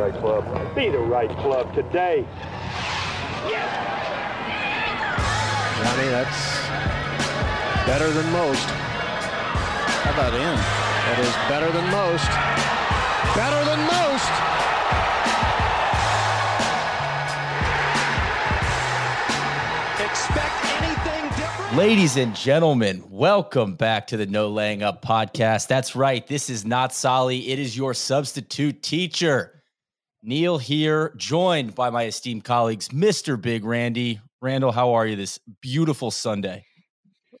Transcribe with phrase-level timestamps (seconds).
[0.00, 0.74] right club.
[0.74, 2.26] Be the right club today.
[5.76, 6.66] Johnny, that's
[7.86, 8.64] better than most.
[8.64, 10.56] How about him?
[11.04, 12.30] That is better than most.
[13.36, 14.30] Better than most.
[20.00, 21.76] Expect anything different?
[21.76, 25.68] Ladies and gentlemen, welcome back to the No Laying Up podcast.
[25.68, 26.26] That's right.
[26.26, 27.50] This is not Soly.
[27.50, 29.59] It is your substitute teacher.
[30.22, 33.40] Neil here, joined by my esteemed colleagues, Mr.
[33.40, 34.20] Big Randy.
[34.42, 36.66] Randall, how are you this beautiful Sunday?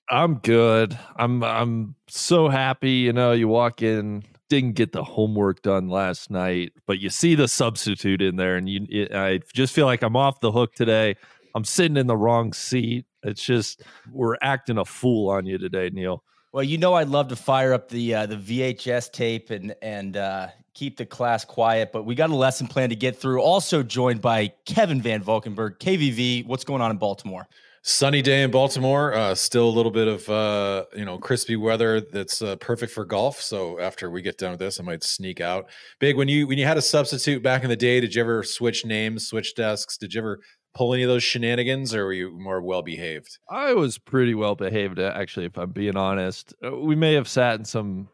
[0.08, 0.98] I'm good.
[1.16, 2.92] I'm I'm so happy.
[2.92, 7.34] You know, you walk in, didn't get the homework done last night, but you see
[7.34, 8.86] the substitute in there, and you.
[8.88, 11.16] It, I just feel like I'm off the hook today.
[11.54, 13.06] I'm sitting in the wrong seat.
[13.22, 16.24] It's just we're acting a fool on you today, Neil.
[16.52, 20.16] Well, you know I'd love to fire up the uh, the VHS tape and and
[20.16, 23.40] uh, keep the class quiet, but we got a lesson plan to get through.
[23.42, 26.46] Also joined by Kevin Van Valkenburg, KVV.
[26.46, 27.46] What's going on in Baltimore?
[27.82, 29.14] Sunny day in Baltimore.
[29.14, 33.04] Uh, still a little bit of uh, you know crispy weather that's uh, perfect for
[33.06, 33.40] golf.
[33.40, 35.70] So after we get done with this, I might sneak out.
[35.98, 38.42] Big when you when you had a substitute back in the day, did you ever
[38.42, 39.96] switch names, switch desks?
[39.96, 40.40] Did you ever
[40.74, 43.38] pull any of those shenanigans, or were you more well behaved?
[43.48, 46.54] I was pretty well behaved, actually, if I'm being honest.
[46.64, 48.08] Uh, We may have sat in some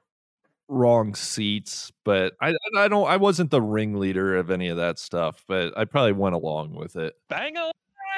[0.68, 5.44] wrong seats, but I I don't I wasn't the ringleader of any of that stuff,
[5.48, 7.14] but I probably went along with it.
[7.28, 7.54] Bang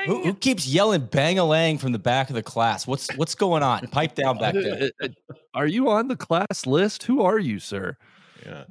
[0.07, 2.87] Who, who keeps yelling "bang a lang" from the back of the class?
[2.87, 3.87] What's what's going on?
[3.89, 4.91] Pipe down back there.
[5.03, 7.05] Uh, uh, Are you on the class list?
[7.05, 7.97] Who are you, sir?
[8.45, 8.65] Yeah.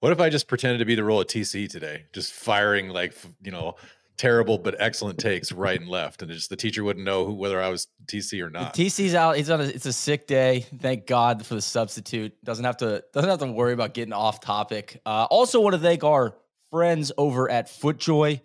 [0.00, 3.14] What if I just pretended to be the role of TC today, just firing like
[3.42, 3.76] you know
[4.22, 7.60] terrible but excellent takes right and left, and just the teacher wouldn't know who, whether
[7.60, 8.72] I was TC or not.
[8.72, 9.36] The TC's out.
[9.36, 9.60] He's on.
[9.60, 10.64] A, it's a sick day.
[10.78, 12.32] Thank God for the substitute.
[12.44, 13.02] Doesn't have to.
[13.12, 15.00] Doesn't have to worry about getting off topic.
[15.04, 16.36] Uh, also, want to thank our
[16.70, 18.40] friends over at FootJoy.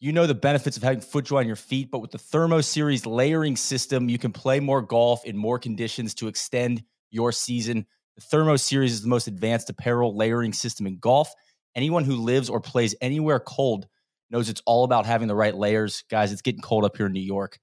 [0.00, 3.06] You know the benefits of having FootJoy on your feet, but with the Thermo Series
[3.06, 7.86] layering system, you can play more golf in more conditions to extend your season.
[8.16, 11.32] The Thermo Series is the most advanced apparel layering system in golf.
[11.74, 13.86] Anyone who lives or plays anywhere cold
[14.32, 16.02] knows it's all about having the right layers.
[16.10, 17.58] Guys, it's getting cold up here in New York.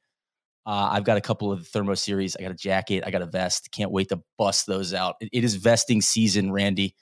[0.66, 2.36] Uh, I've got a couple of the Thermo Series.
[2.38, 3.04] I got a jacket.
[3.06, 3.72] I got a vest.
[3.72, 5.16] Can't wait to bust those out.
[5.20, 6.96] It- it is vesting season, Randy.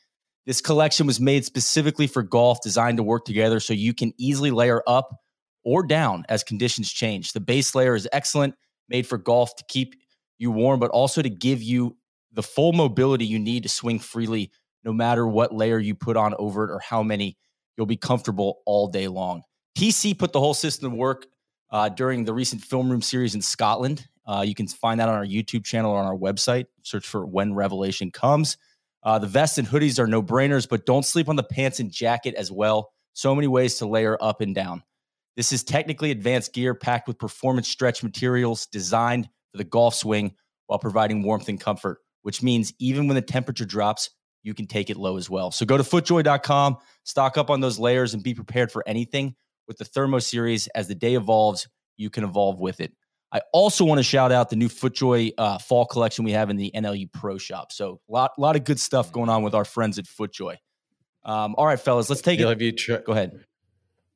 [0.46, 4.52] This collection was made specifically for golf, designed to work together so you can easily
[4.52, 5.20] layer up
[5.66, 7.34] or down as conditions change.
[7.34, 8.56] The base layer is excellent,
[8.88, 9.96] made for golf to keep
[10.38, 11.98] you warm, but also to give you
[12.32, 14.50] the full mobility you need to swing freely,
[14.86, 17.38] no matter what layer you put on over it or how many.
[17.76, 19.44] You'll be comfortable all day long.
[19.78, 21.28] TC put the whole system to work
[21.70, 24.08] uh, during the recent film room series in Scotland.
[24.26, 26.66] Uh, you can find that on our YouTube channel or on our website.
[26.82, 28.58] Search for When Revelation Comes.
[29.04, 31.92] Uh, the vests and hoodies are no brainers, but don't sleep on the pants and
[31.92, 32.92] jacket as well.
[33.14, 34.82] So many ways to layer up and down.
[35.36, 40.34] This is technically advanced gear packed with performance stretch materials designed for the golf swing
[40.66, 44.10] while providing warmth and comfort, which means even when the temperature drops,
[44.42, 45.52] you can take it low as well.
[45.52, 49.36] So go to footjoy.com, stock up on those layers, and be prepared for anything
[49.68, 50.68] with the Thermo Series.
[50.68, 51.68] As the day evolves,
[51.98, 52.94] you can evolve with it.
[53.32, 56.56] I also want to shout out the new FootJoy uh, fall collection we have in
[56.56, 57.72] the NLU Pro Shop.
[57.74, 60.56] So a lot, lot of good stuff going on with our friends at FootJoy.
[61.26, 62.52] Um, all right, fellas, let's take Neil, it.
[62.52, 63.44] have you tri- Go ahead.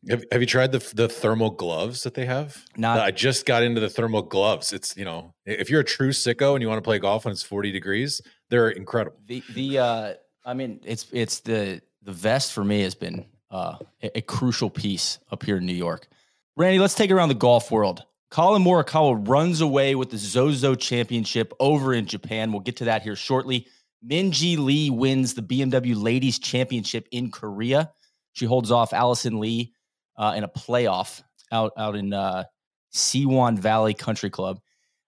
[0.09, 2.63] have, have you tried the the thermal gloves that they have?
[2.77, 4.71] Not- I just got into the thermal gloves.
[4.71, 7.33] It's you know if you're a true sicko and you want to play golf when
[7.33, 9.17] it's 40 degrees, they're incredible.
[9.25, 10.13] The the uh,
[10.45, 14.69] I mean, it's it's the the vest for me has been uh, a, a crucial
[14.69, 16.07] piece up here in New York.
[16.55, 18.03] Randy, let's take around the golf world.
[18.29, 22.51] Collin Morikawa runs away with the Zozo Championship over in Japan.
[22.51, 23.67] We'll get to that here shortly.
[24.05, 27.91] Minjee Lee wins the BMW Ladies Championship in Korea.
[28.33, 29.73] She holds off Allison Lee
[30.17, 32.45] uh, in a playoff out out in uh,
[32.93, 34.59] Seowon Valley Country Club.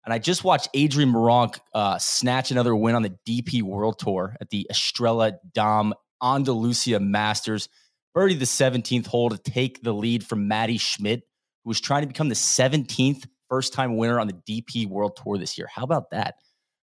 [0.05, 4.35] And I just watched Adrian Meronk uh, snatch another win on the DP World Tour
[4.41, 7.69] at the Estrella Damm Andalusia Masters.
[8.13, 11.23] Birdie the 17th hole to take the lead from Matti Schmid,
[11.63, 15.37] who was trying to become the 17th first time winner on the DP World Tour
[15.37, 15.67] this year.
[15.73, 16.35] How about that?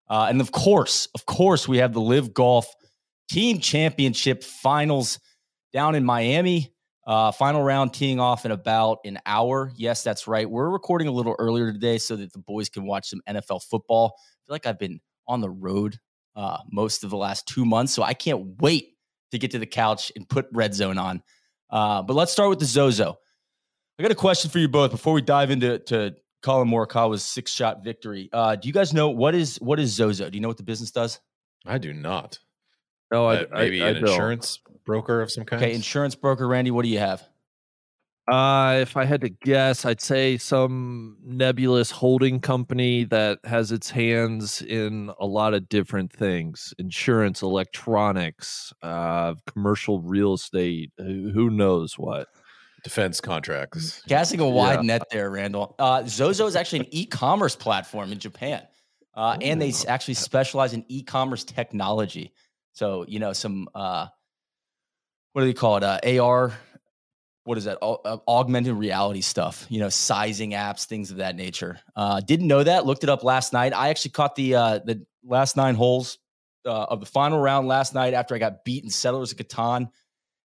[0.09, 2.67] Uh, and of course, of course, we have the LIV Golf
[3.31, 5.21] Team Championship Finals
[5.73, 6.75] down in Miami.
[7.07, 9.73] Uh, final round teeing off in about an hour.
[9.77, 10.49] Yes, that's right.
[10.49, 14.15] We're recording a little earlier today so that the boys can watch some NFL football.
[14.17, 15.97] I feel like I've been on the road
[16.37, 18.95] uh, most of the last two months, so I can't wait
[19.33, 21.23] to get to the couch and put Red Zone on.
[21.71, 23.19] Uh, but let's start with the Zozo.
[23.99, 27.53] I got a question for you both before we dive into to Collin Morikawa's six
[27.53, 28.29] shot victory.
[28.33, 30.31] Uh, do you guys know what is what is Zozo?
[30.31, 31.21] Do you know what the business does?
[31.67, 32.39] I do not.
[33.13, 34.09] No, I, Uh, maybe I, I an don't.
[34.09, 35.63] insurance broker of some kind.
[35.63, 37.23] Okay, insurance broker Randy, what do you have?
[38.29, 43.91] Uh, if I had to guess, I'd say some nebulous holding company that has its
[43.91, 51.51] hands in a lot of different things insurance, electronics, uh, commercial real estate, who who
[51.51, 52.29] knows what.
[52.85, 54.01] Defense contracts.
[54.09, 54.83] Casting a wide Yeah.
[54.83, 55.75] net there, Randall.
[55.79, 58.63] Uh, Zozo is actually an e-commerce platform in Japan,
[59.15, 62.33] uh, and they actually specialize in e-commerce technology.
[62.73, 64.07] So you know some uh,
[65.33, 65.83] what do they call it?
[65.83, 66.53] Uh, AR.
[67.45, 67.79] What is that?
[67.83, 69.67] Uh, augmented reality stuff.
[69.69, 71.81] You know, sizing apps, things of that nature.
[71.97, 72.87] Uh, didn't know that.
[72.87, 73.73] Looked it up last night.
[73.75, 76.19] I actually caught the uh, the last nine holes
[76.67, 79.89] uh, of the final round last night after I got beat in Settlers of Catan.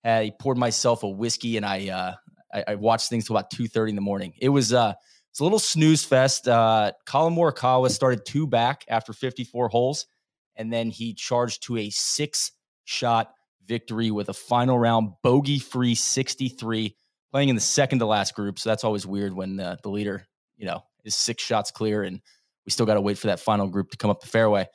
[0.05, 2.15] I poured myself a whiskey and I uh,
[2.53, 4.35] I, I watched things till about two thirty in the morning.
[4.41, 4.95] It was uh,
[5.31, 6.49] it's a little snooze fest.
[6.49, 10.07] Uh, Collin Morikawa started two back after fifty four holes,
[10.57, 12.53] and then he charged to a six
[12.85, 13.33] shot
[13.71, 16.97] victory with a final round bogey free sixty three,
[17.31, 18.59] playing in the second to last group.
[18.59, 20.27] So that's always weird when uh, the leader,
[20.57, 22.21] you know, is six shots clear and
[22.67, 24.67] we still got to wait for that final group to come up the fairway.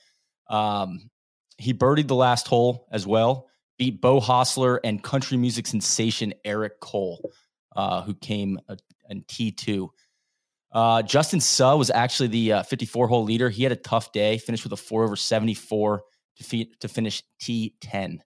[0.49, 1.11] Um,
[1.57, 3.47] he birdied the last hole as well
[3.77, 7.31] beat Beau Hossler and country music sensation Eric Cole,
[7.75, 8.75] uh, who came uh,
[9.09, 9.89] in T2.
[10.71, 13.49] Uh, Justin Suh was actually the uh, 54 hole leader.
[13.49, 16.03] He had a tough day, finished with a four over 74
[16.37, 18.19] to, fi- to finish T10.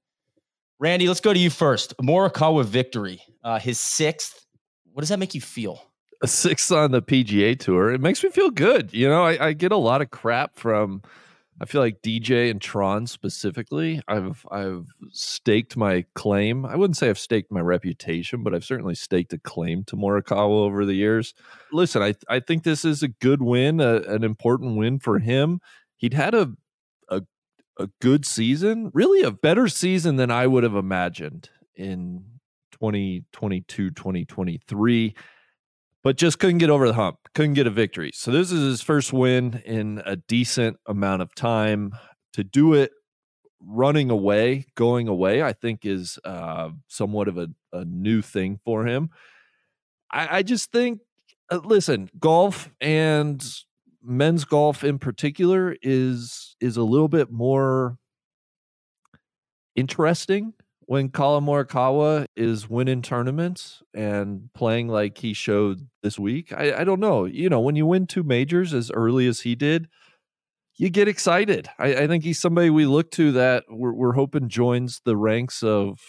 [0.79, 1.95] Randy, let's go to you first.
[1.97, 4.45] Morikawa victory, uh, his sixth.
[4.93, 5.81] What does that make you feel?
[6.21, 7.91] a sixth on the PGA tour.
[7.91, 8.93] It makes me feel good.
[8.93, 11.01] You know, I, I get a lot of crap from
[11.61, 14.01] I feel like DJ and Tron specifically.
[14.07, 16.65] I've I've staked my claim.
[16.65, 20.65] I wouldn't say I've staked my reputation, but I've certainly staked a claim to Morikawa
[20.65, 21.33] over the years.
[21.71, 25.59] Listen, I I think this is a good win, a, an important win for him.
[25.97, 26.51] He'd had a a
[27.79, 32.25] a good season, really a better season than I would have imagined in
[32.73, 35.15] 2022, 2023
[36.03, 38.11] but just couldn't get over the hump, couldn't get a victory.
[38.13, 41.93] So this is his first win in a decent amount of time.
[42.33, 42.91] To do it
[43.59, 48.85] running away, going away, I think is uh, somewhat of a, a new thing for
[48.85, 49.09] him.
[50.11, 51.01] I, I just think,
[51.51, 53.43] uh, listen, golf and
[54.01, 57.97] men's golf in particular is is a little bit more
[59.75, 60.53] interesting
[60.89, 66.83] when Collin Morikawa is winning tournaments and playing like he showed this week, I, I
[66.83, 67.25] don't know.
[67.25, 69.87] You know, when you win two majors as early as he did,
[70.77, 71.69] you get excited.
[71.77, 75.61] I, I think he's somebody we look to that we're, we're hoping joins the ranks
[75.61, 75.99] of,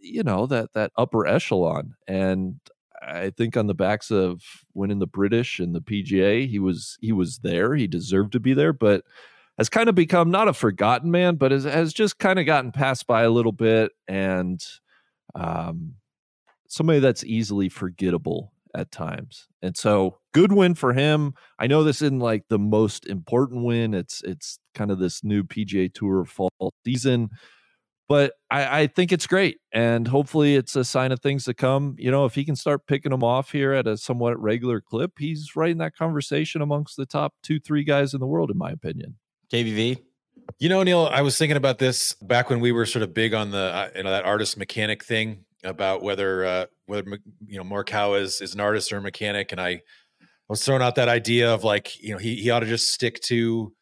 [0.00, 1.94] you know, that that upper echelon.
[2.06, 2.60] And
[3.00, 4.42] I think on the backs of
[4.74, 7.74] winning the British and the PGA, he was he was there.
[7.74, 9.04] He deserved to be there, but
[9.58, 12.70] has kind of become not a forgotten man, but has, has just kind of gotten
[12.70, 14.64] passed by a little bit and
[15.34, 15.94] um,
[16.68, 19.48] somebody that's easily forgettable at times.
[19.60, 21.34] And so good win for him.
[21.58, 23.94] I know this isn't like the most important win.
[23.94, 27.30] It's it's kind of this new PGA Tour fall season,
[28.08, 29.58] but I, I think it's great.
[29.72, 31.94] And hopefully it's a sign of things to come.
[31.98, 35.12] You know, if he can start picking them off here at a somewhat regular clip,
[35.18, 38.56] he's right in that conversation amongst the top two, three guys in the world, in
[38.56, 39.16] my opinion.
[39.52, 40.00] KVV.
[40.58, 43.34] You know, Neil, I was thinking about this back when we were sort of big
[43.34, 47.64] on the uh, you know that artist mechanic thing about whether uh, whether you know
[47.64, 49.80] Morikawa is is an artist or a mechanic, and I, I
[50.48, 53.20] was throwing out that idea of like you know he he ought to just stick
[53.24, 53.74] to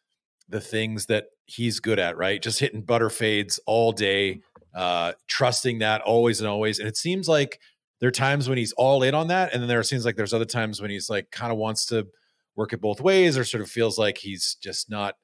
[0.49, 2.41] the things that he's good at, right?
[2.41, 4.41] Just hitting butter fades all day,
[4.75, 6.77] uh, trusting that always and always.
[6.77, 7.59] And it seems like
[7.99, 10.33] there are times when he's all in on that, and then there seems like there's
[10.33, 12.05] other times when he's like kind of wants to
[12.55, 15.15] work it both ways, or sort of feels like he's just not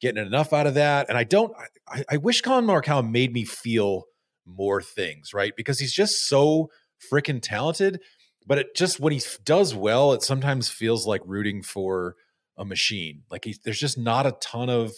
[0.00, 1.08] getting enough out of that.
[1.08, 1.52] And I don't,
[1.88, 4.04] I, I wish Collin Morikawa made me feel
[4.46, 5.52] more things, right?
[5.56, 6.70] Because he's just so
[7.12, 8.00] freaking talented.
[8.44, 12.16] But it just, when he does well, it sometimes feels like rooting for
[12.58, 13.22] a machine.
[13.30, 14.92] Like he's, there's just not a ton of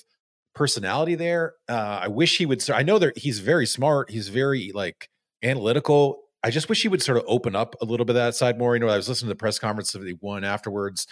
[0.54, 1.54] personality there.
[1.68, 4.10] Uh, I wish he would, start- I know that he's very smart.
[4.10, 5.08] He's very like
[5.42, 6.22] analytical.
[6.42, 8.58] I just wish he would sort of open up a little bit of that side
[8.58, 8.74] more.
[8.74, 11.06] You know, I was listening to the press conference of the one afterwards,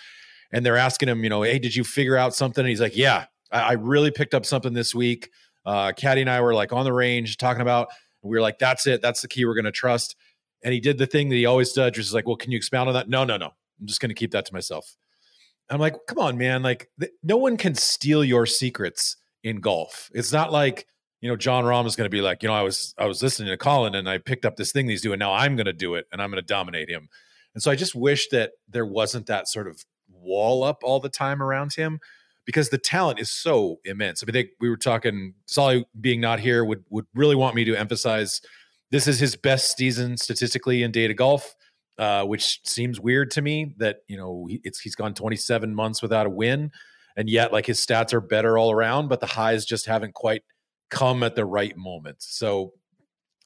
[0.53, 2.63] and they're asking him, you know, hey, did you figure out something?
[2.63, 5.31] And he's like, yeah, I, I really picked up something this week.
[5.65, 7.89] Uh, Caddy and I were like on the range talking about,
[8.23, 9.01] we were like, that's it.
[9.01, 10.17] That's the key we're going to trust.
[10.63, 12.57] And he did the thing that he always does, which is like, well, can you
[12.57, 13.09] expound on that?
[13.09, 13.47] No, no, no.
[13.81, 14.97] I'm just going to keep that to myself.
[15.71, 16.63] I'm like, come on, man.
[16.63, 20.11] Like, th- no one can steal your secrets in golf.
[20.15, 20.87] It's not like,
[21.21, 23.23] you know, Jon Rahm is going to be like, you know, I was I was
[23.23, 25.19] listening to Collin and I picked up this thing he's doing.
[25.19, 27.09] Now I'm going to do it and I'm going to dominate him.
[27.55, 31.09] And so I just wish that there wasn't that sort of wall up all the
[31.09, 32.01] time around him
[32.45, 34.23] because the talent is so immense.
[34.23, 37.65] I mean, they, we were talking, Soly being not here would would really want me
[37.65, 38.41] to emphasize
[38.91, 41.55] this is his best season statistically in data golf,
[41.99, 46.03] uh, which seems weird to me that you know he, it's he's gone 27 months
[46.03, 46.71] without a win,
[47.17, 50.43] and yet like his stats are better all around, but the highs just haven't quite
[50.91, 52.17] come at the right moment.
[52.21, 52.73] So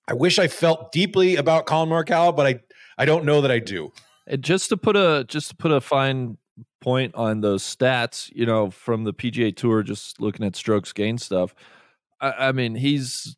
[0.08, 2.60] I wish I felt deeply about Collin Morikawa, but I
[2.98, 3.92] I don't know that I do.
[4.26, 6.38] And just to put a just to put a fine
[6.80, 11.20] point on those stats, you know, from the PGA Tour, just looking at strokes gained
[11.20, 11.54] stuff.
[12.20, 13.36] I, I mean, he's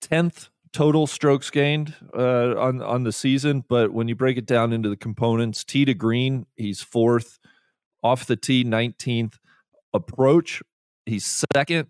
[0.00, 4.72] tenth total strokes gained uh, on on the season, but when you break it down
[4.72, 7.38] into the components, tee to green, he's fourth.
[8.02, 9.38] Off the tee, nineteenth.
[9.94, 10.62] Approach,
[11.06, 11.88] he's second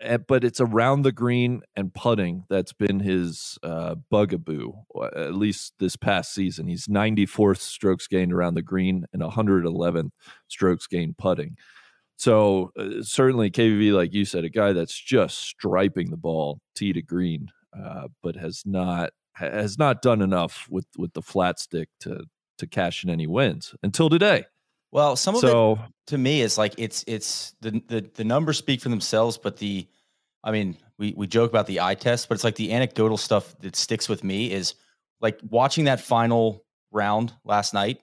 [0.00, 4.72] Eh, but it's around the green and putting that's been his uh, bugaboo
[5.16, 6.68] at least this past season.
[6.68, 10.10] He's 94th strokes gained around the green and 111th
[10.46, 11.56] strokes gained putting.
[12.16, 16.92] So uh, certainly kvv like you said a guy that's just striping the ball tee
[16.92, 21.88] to green uh, but has not has not done enough with with the flat stick
[22.00, 22.24] to
[22.58, 24.44] to cash in any wins until today
[24.90, 25.78] Well, some of so it
[26.08, 29.86] to me is like it's it's the the the numbers speak for themselves, but the
[30.42, 33.58] I mean, we we joke about the eye test, but it's like the anecdotal stuff
[33.60, 34.74] that sticks with me is
[35.20, 38.00] like watching that final round last night.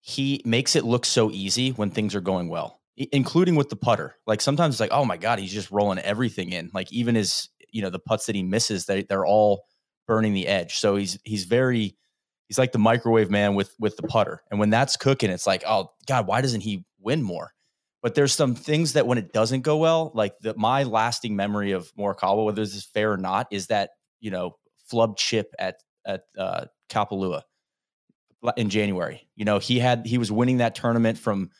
[0.00, 4.14] He makes it look so easy when things are going well, including with the putter.
[4.26, 6.70] Like sometimes it's like, oh my god, he's just rolling everything in.
[6.72, 9.64] Like even his, you know, the putts that he misses, they they're all
[10.06, 10.78] burning the edge.
[10.78, 11.96] So he's he's very
[12.48, 14.42] he's like the microwave man with with the putter.
[14.50, 17.52] And when that's cooking, it's like, oh god, why doesn't he win more?
[18.02, 21.72] But there's some things that when it doesn't go well, like the, my lasting memory
[21.72, 23.90] of Morikawa, whether this is fair or not, is that
[24.20, 24.56] you know
[24.88, 25.76] flub chip at
[26.06, 27.42] at uh, Kapalua
[28.56, 29.28] in January.
[29.34, 31.50] You know he had he was winning that tournament from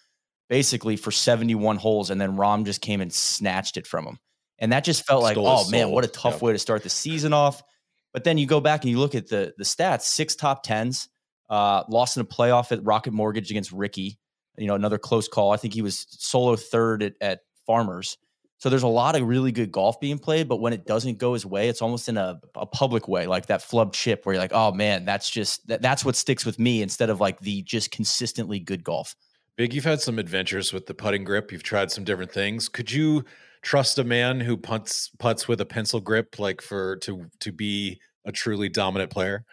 [0.49, 4.19] basically for 71 holes, and then Rahm just came and snatched it from him,
[4.59, 6.43] and that just felt like, Stole oh man, what a tough Yep.
[6.43, 7.63] way to start the season off.
[8.13, 11.09] But then you go back and you look at the the stats: six top tens,
[11.51, 14.19] uh, lost in a playoff at Rocket Mortgage against Rickie
[14.59, 15.53] you know, another close call.
[15.53, 18.19] I think he was solo third at, at Farmers.
[18.59, 21.33] So there's a lot of really good golf being played, but when it doesn't go
[21.33, 24.43] his way, it's almost in a, a public way, like that flub chip where you're
[24.43, 27.63] like, oh man, that's just that, that's what sticks with me instead of like the
[27.63, 29.15] just consistently good golf.
[29.57, 31.53] Big, you've had some adventures with the putting grip.
[31.53, 32.69] You've tried some different things.
[32.69, 33.25] Could you
[33.63, 38.01] trust a man who punts puts with a pencil grip, like for to to be
[38.25, 39.45] a truly dominant player?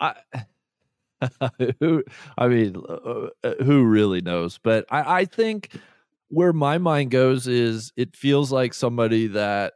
[0.00, 0.14] I,
[1.80, 2.04] who
[2.38, 4.58] I mean, uh, uh, who really knows?
[4.62, 5.70] But I, I think
[6.28, 9.74] where my mind goes is it feels like somebody that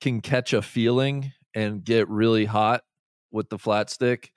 [0.00, 2.82] can catch a feeling and get really hot
[3.30, 4.32] with the flat stick.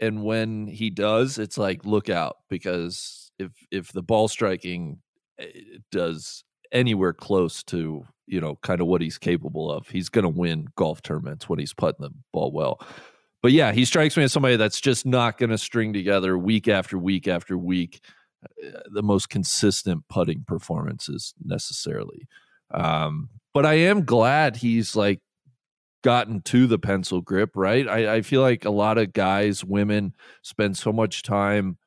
[0.00, 5.00] And when he does, it's like look out because if if the ball striking
[5.38, 5.46] eh,
[5.90, 10.28] does anywhere close to you know kind of what he's capable of, he's going to
[10.28, 12.80] win golf tournaments when he's putting the ball well
[13.42, 16.66] but yeah, he strikes me as somebody that's just not going to string together week
[16.66, 18.00] after week after week
[18.44, 22.26] uh, the most consistent putting performances necessarily.
[22.72, 25.20] Um, but I am glad he's like
[26.02, 27.86] gotten to the pencil grip, right?
[27.88, 31.78] I, I feel like a lot of guys, women spend so much time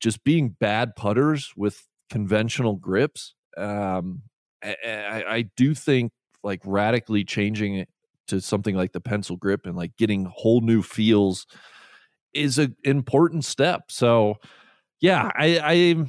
[0.00, 3.34] just being bad putters with conventional grips.
[3.56, 4.22] Um,
[4.62, 7.88] I, I, do think like radically changing it
[8.28, 11.46] to something like the pencil grip and like getting whole new feels
[12.32, 13.90] is an important step.
[13.90, 14.36] So
[15.00, 16.06] yeah, I I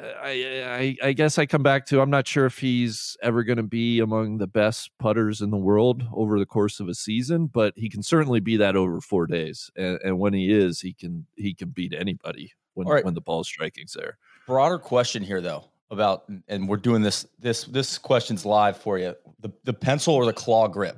[0.00, 3.58] I, I, I guess I come back to I'm not sure if he's ever going
[3.58, 7.46] to be among the best putters in the world over the course of a season,
[7.46, 9.70] but he can certainly be that over four days.
[9.76, 13.04] And, and when he is, he can he can beat anybody when right.
[13.04, 14.18] when the ball striking's there.
[14.46, 19.14] Broader question here though about and we're doing this this this question's live for you.
[19.40, 20.96] The the pencil or the claw grip.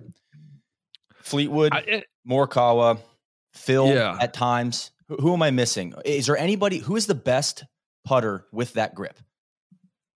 [1.23, 2.99] Fleetwood, I, it- Morikawa,
[3.53, 4.17] Phil Yeah.
[4.21, 4.91] at times.
[5.09, 5.95] Who, who am I missing?
[6.05, 7.65] Is there anybody who is the best
[8.05, 9.19] putter with that grip?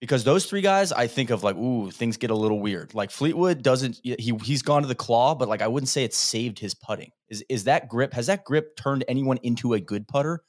[0.01, 2.95] Because those three guys, I think of like, ooh, things get a little weird.
[2.95, 6.17] Like Fleetwood doesn't he he's gone to the claw, but like I wouldn't say it's
[6.17, 7.11] saved his putting.
[7.29, 10.43] Is is that grip has that grip turned anyone into a good putter,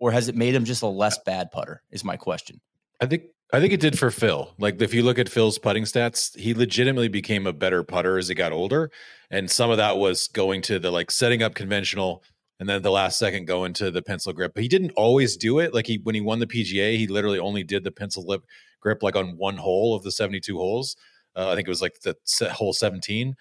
[0.00, 1.82] or has it made him just a less bad putter?
[1.90, 2.60] Is my question.
[3.00, 4.52] I think I think it did for Phil.
[4.58, 8.28] Like if you look at Phil's putting stats, he legitimately became a better putter as
[8.28, 8.90] he got older,
[9.30, 12.24] and some of that was going to the like setting up conventional,
[12.58, 14.52] and then the last second going to the pencil grip.
[14.54, 15.72] But he didn't always do it.
[15.72, 18.44] Like he when he won the PGA, he literally only did the pencil lip
[18.80, 20.96] grip like on one hole of the seventy two holes.
[21.36, 22.16] Uh, I think it was like the
[22.52, 23.36] hole seventeen.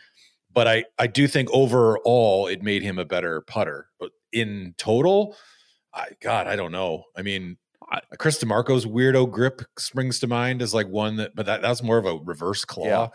[0.53, 3.87] But I I do think overall it made him a better putter.
[3.99, 5.35] But in total,
[5.93, 7.05] I God I don't know.
[7.17, 7.57] I mean.
[7.91, 11.83] I- Chris DiMarco's weirdo grip springs to mind as like one that, but that that's
[11.83, 12.85] more of a reverse claw.
[12.85, 13.07] Yeah.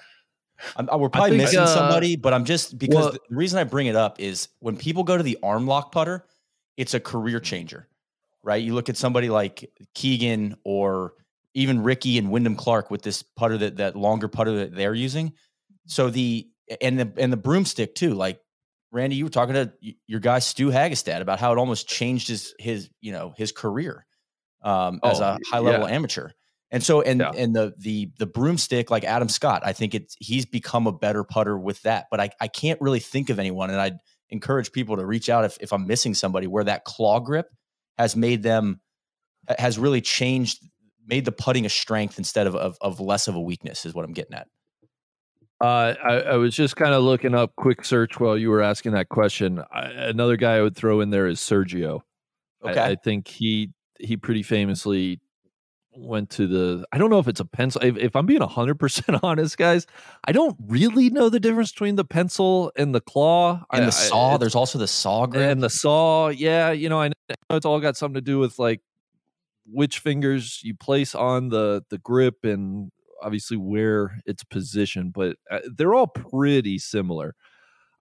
[0.76, 3.58] I'm, I- we're probably think, missing uh, somebody, but I'm just because well- the reason
[3.58, 6.26] I bring it up is when people go to the arm lock putter,
[6.76, 7.88] it's a career changer,
[8.42, 8.62] right?
[8.62, 11.14] You look at somebody like Keegan or
[11.54, 15.32] even Rickie and Wyndham Clark with this putter that that longer putter that they're using.
[15.86, 16.48] So the
[16.80, 18.14] and the and the broomstick too.
[18.14, 18.40] Like
[18.92, 19.72] Randy, you were talking to
[20.06, 24.06] your guy Stu Hagestad about how it almost changed his his you know his career
[24.62, 25.94] um, as Oh, a high level yeah.
[25.94, 26.30] amateur.
[26.70, 27.32] And so and Yeah.
[27.36, 31.24] and the the the broomstick like Adam Scott, I think it's he's become a better
[31.24, 32.06] putter with that.
[32.10, 33.98] But I I can't really think of anyone, and I'd
[34.28, 37.48] encourage people to reach out if if I'm missing somebody where that claw grip
[37.98, 38.80] has made them
[39.58, 40.64] has really changed
[41.04, 44.04] made the putting a strength instead of of, of less of a weakness is what
[44.04, 44.46] I'm getting at.
[45.60, 48.92] Uh, I, I was just kind of looking up quick search while you were asking
[48.92, 49.62] that question.
[49.70, 52.00] I, another guy I would throw in there is Sergio.
[52.64, 52.80] I- Okay.
[52.82, 53.70] I, think he
[54.00, 55.20] he pretty famously
[55.96, 56.84] went to the.
[56.92, 57.82] I don't know if it's a pencil.
[57.82, 59.86] If, if I'm being hundred percent honest, guys,
[60.24, 63.86] I don't really know the difference between the pencil and the claw And I- the
[63.88, 65.42] I- saw, it's- there's also the saw grip.
[65.50, 66.28] and the saw.
[66.28, 67.14] Yeah, you know, I know
[67.56, 68.80] it's all got something to do with like
[69.66, 72.90] which fingers you place on the the grip and
[73.22, 77.34] obviously where it's positioned, but uh, they're all pretty similar.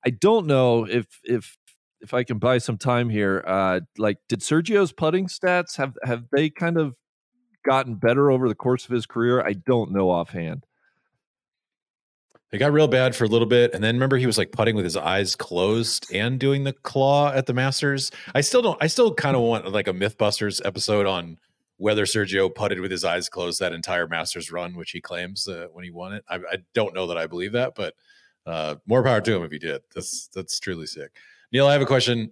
[0.05, 1.57] I don't know if if
[2.01, 3.43] if I can buy some time here.
[3.45, 6.95] Uh, like, did Sergio's putting stats have have they kind of
[7.65, 9.41] gotten better over the course of his career?
[9.41, 10.65] I don't know offhand.
[12.51, 14.75] It got real bad for a little bit, and then remember he was like putting
[14.75, 18.11] with his eyes closed and doing the claw at the Masters.
[18.33, 18.81] I still don't.
[18.81, 21.37] I still kind of want like a MythBusters episode on
[21.77, 25.67] whether Sergio putted with his eyes closed that entire Masters run, which he claims uh,
[25.71, 26.25] when he won it.
[26.27, 27.93] I, I don't know that I believe that, but
[28.45, 29.81] uh, more power to him if he did.
[29.93, 31.11] That's that's truly sick.
[31.51, 32.31] Neil, I have a question.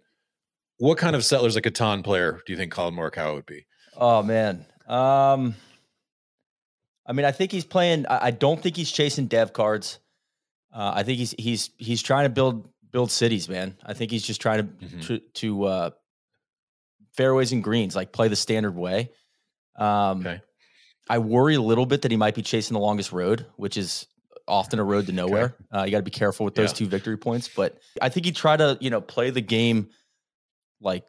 [0.77, 3.65] What kind of Settlers a Catan player do you think Collin Morikawa would be?
[3.95, 4.65] Oh man.
[4.87, 5.55] Um
[7.05, 9.99] I mean, I think he's playing I, I don't think he's chasing dev cards.
[10.73, 13.75] Uh, I think he's he's he's trying to build build cities, man.
[13.83, 15.07] I think he's just trying to Mhm.
[15.07, 15.89] to, to uh
[17.15, 19.09] fairways and greens, like play the standard way.
[19.75, 20.41] Um Okay.
[21.09, 24.05] I worry a little bit that he might be chasing the longest road, which is
[24.47, 25.55] often a road to nowhere.
[25.73, 26.75] Uh, you got to be careful with those Yeah.
[26.77, 27.49] two victory points.
[27.53, 29.89] But I think he tried to, you know, play the game
[30.81, 31.03] like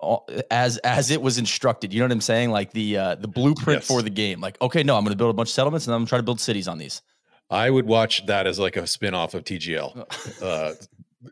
[0.00, 1.92] all- as as it was instructed.
[1.92, 2.50] You know what I'm saying?
[2.50, 3.86] Like the uh, the blueprint Yes.
[3.88, 4.40] for the game.
[4.40, 6.10] Like, okay, no, I'm going to build a bunch of settlements and I'm going to
[6.10, 7.02] try to build cities on these.
[7.50, 10.42] I would watch that as like a spin-off of TGL.
[10.42, 10.72] Uh,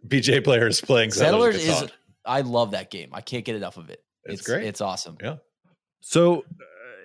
[0.06, 1.90] PJ players playing Settlers Settlers, is
[2.24, 3.11] I love that game.
[3.12, 4.02] I can't get enough of it.
[4.24, 4.64] It's great.
[4.64, 5.16] It's awesome.
[5.22, 5.37] Yeah.
[6.00, 6.44] So,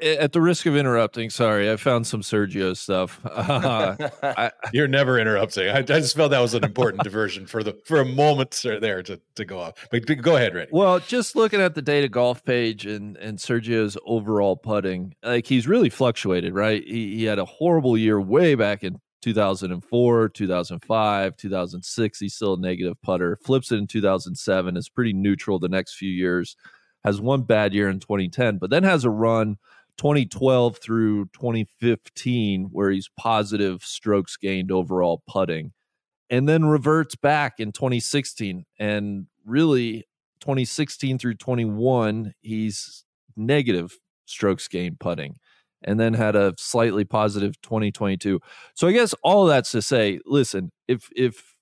[0.01, 3.19] at the risk of interrupting, sorry, I found some Sergio stuff.
[3.25, 5.69] Uh, I, You're never interrupting.
[5.69, 9.03] I, I just felt that was an important diversion for the for a moment there
[9.03, 9.88] to, to go off.
[9.91, 10.71] But but go ahead, Randy.
[10.73, 15.67] Well, just looking at the data golf page and and Sergio's overall putting, like he's
[15.67, 16.84] really fluctuated, right?
[16.86, 22.19] He, he had a horrible year way back in 2004, 2005, 2006.
[22.19, 23.39] He's still a negative putter.
[23.43, 24.77] Flips it in 2007.
[24.77, 26.55] Is pretty neutral the next few years.
[27.03, 29.58] Has one bad year in 2010, but then has a run
[29.97, 35.71] 2012 through 2015 where he's positive strokes gained overall putting
[36.29, 40.05] and then reverts back in 2016 and really
[40.41, 43.05] 2016 through 21 he's
[43.36, 45.36] negative strokes gained putting
[45.84, 48.39] and then had a slightly positive 2022
[48.73, 51.55] so i guess all that's to say listen if if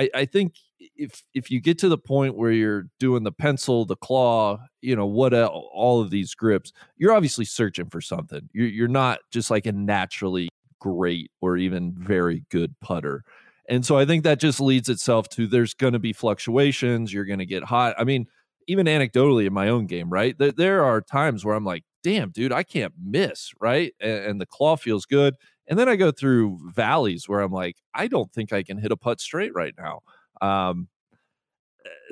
[0.00, 0.54] i i think
[0.96, 4.96] if if you get to the point where you're doing the pencil the claw you
[4.96, 9.50] know what all of these grips you're obviously searching for something you're, you're not just
[9.50, 10.48] like a naturally
[10.80, 13.22] great or even very good putter
[13.70, 17.12] and so I think that just leads itself to there's going to be fluctuations.
[17.12, 17.94] You're going to get hot.
[17.96, 18.26] I mean,
[18.66, 20.36] even anecdotally in my own game, right?
[20.36, 23.94] There, there are times where I'm like, damn, dude, I can't miss, right?
[24.00, 25.36] And, and the claw feels good.
[25.70, 28.92] And then I go through valleys where I'm like, I don't think I can hit
[28.92, 30.00] a putt straight right now.
[30.42, 30.88] Um,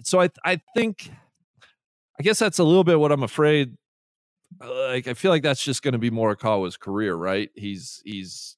[0.04, 1.10] so I, I think,
[2.18, 3.74] I guess that's a little bit what I'm afraid.
[4.60, 7.50] Like, I feel like that's just going to be Morikawa's career, right?
[7.54, 8.56] He's, he's,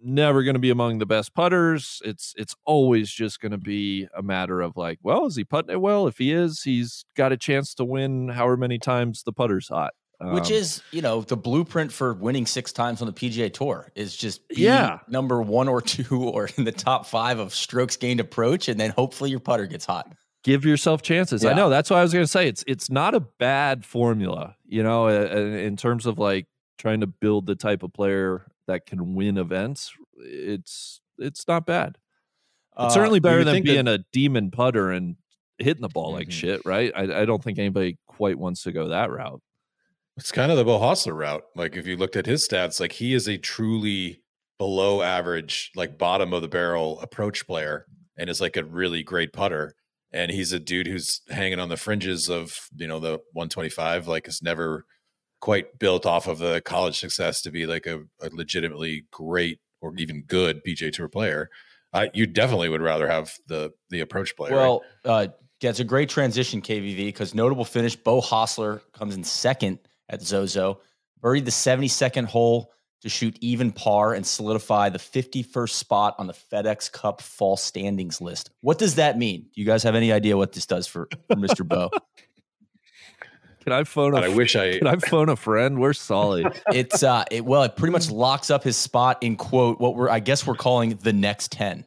[0.00, 2.00] never going to be among the best putters.
[2.04, 5.72] It's it's always just going to be a matter of like, well, is he putting
[5.72, 6.06] it well?
[6.06, 9.94] If he is, he's got a chance to win however many times the putter's hot.
[10.20, 13.92] Which Um, is, you know, the blueprint for winning six times on the PGA Tour
[13.94, 14.98] is just be Yeah.
[15.08, 18.90] number one or two or in the top five of strokes gained approach, and then
[18.90, 20.12] hopefully your putter gets hot.
[20.44, 21.44] give yourself chances.
[21.44, 22.48] I know that's what I was going to say.
[22.48, 26.46] It's it's not a bad formula, you know, uh, in terms of like
[26.78, 29.92] trying to build the type of player that can win events.
[30.16, 31.98] It's it's not bad.
[32.76, 35.16] It's Uh, certainly better than think that- being a demon putter and
[35.58, 36.32] hitting the ball like Mhm.
[36.32, 36.92] shit, right?
[36.96, 39.42] I, I don't think anybody quite wants to go that route.
[40.18, 41.44] It's kind of the Beau Hossler route.
[41.54, 44.22] Like if you looked at his stats, like he is a truly
[44.58, 49.32] below average, like bottom of the barrel approach player, and is like a really great
[49.32, 49.74] putter.
[50.12, 54.08] And he's a dude who's hanging on the fringes of you know the 125.
[54.08, 54.84] Like has never
[55.40, 59.94] quite built off of the college success to be like a, a legitimately great or
[59.98, 61.48] even good PGA Tour player.
[61.92, 64.56] I, you definitely would rather have the the approach player.
[64.56, 65.28] Well, uh,
[65.60, 67.94] it's a great transition, KVV, because notable finish.
[67.94, 69.78] Beau Hossler comes in second
[70.08, 70.80] at Zozo,
[71.20, 76.32] buried the 72nd hole to shoot even par and solidify the 51st spot on the
[76.32, 78.50] FedEx Cup fall standings list.
[78.60, 79.42] What does that mean?
[79.54, 81.66] Do you guys have any idea what this does for, for Mr.
[81.66, 81.90] Beau?
[83.60, 84.14] Can I phone?
[84.14, 84.78] A, I wish I.
[84.78, 85.78] Can I phone a friend?
[85.78, 86.58] We're solid.
[86.72, 90.08] it's uh, it, well, it pretty much locks up his spot in quote what we're
[90.08, 91.84] I guess we're calling the next ten.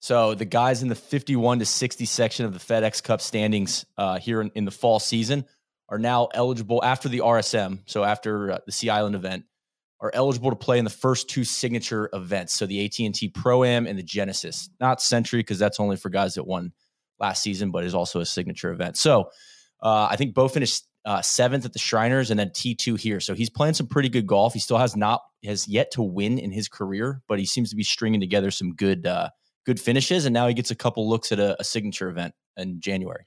[0.00, 4.18] So the guys in the 51 to 60 section of the FedEx Cup standings uh,
[4.18, 5.44] here in, in, the fall season
[5.88, 9.44] are now eligible after the RSM, so after uh, the Sea Island event,
[10.00, 12.54] are eligible to play in the first two signature events.
[12.54, 16.34] So the AT&T Pro Am and the Genesis, not Sentry because that's only for guys
[16.34, 16.72] that won
[17.18, 18.96] last season, but is also a signature event.
[18.96, 19.30] So
[19.82, 23.18] uh, I think Beau finished uh, seventh at the Shriners and then T2 here.
[23.18, 24.52] So he's playing some pretty good golf.
[24.52, 27.76] He still has not has yet to win in his career, but he seems to
[27.76, 29.30] be stringing together some good uh,
[29.64, 32.80] good finishes, and now he gets a couple looks at a, a signature event in
[32.80, 33.24] January.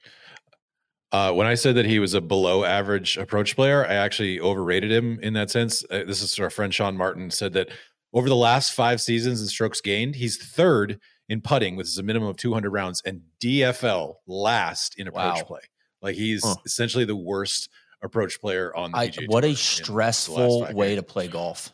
[1.12, 4.90] Uh, when I said that he was a below average approach player, I actually overrated
[4.90, 5.84] him in that sense.
[5.90, 7.68] Uh, this is our friend Sean Martin said that
[8.14, 10.98] over the last five seasons in strokes gained, he's third
[11.28, 15.42] in putting, which is a minimum of 200 rounds, and DFL last in approach wow.
[15.42, 15.60] play.
[16.00, 16.56] Like he's huh.
[16.64, 17.68] essentially the worst
[18.02, 20.98] approach player on the I, What a stressful way years.
[20.98, 21.72] to play golf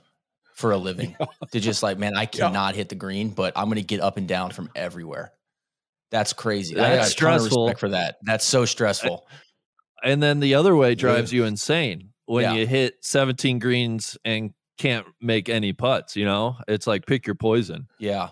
[0.55, 1.16] for a living
[1.53, 2.79] to just like, man, I cannot yeah.
[2.79, 5.33] hit the green, but I'm going to get up and down from everywhere.
[6.10, 6.74] That's crazy.
[6.74, 7.64] That's I stressful.
[7.64, 8.16] respect for that.
[8.22, 9.26] That's so stressful.
[10.00, 12.52] And then the other way drives you insane when yeah.
[12.52, 16.16] you hit 17 greens and can't make any putts.
[16.16, 17.88] You know, it's like pick your poison.
[17.98, 18.28] Yeah.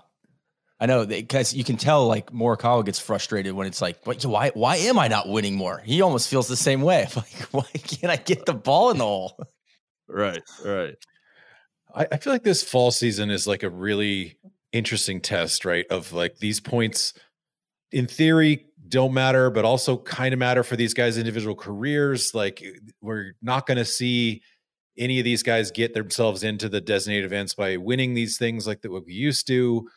[0.78, 4.76] I know because you can tell like Morikawa gets frustrated when it's like, why, why
[4.76, 5.80] am I not winning more?
[5.84, 7.08] He almost feels the same way.
[7.16, 9.38] Like, why can't I get the ball in the hole?
[10.08, 10.94] Right, right.
[11.92, 14.38] I, I feel like this fall season is like a really
[14.70, 15.84] interesting test, right?
[15.90, 17.12] Of like these points,
[17.92, 22.35] in theory, don't matter, but also kind of matter for these guys' individual careers.
[22.35, 24.42] Like eh, we're not going to see
[24.99, 28.83] any of these guys get themselves into the designated events by winning these things like
[28.83, 29.88] that what we used to.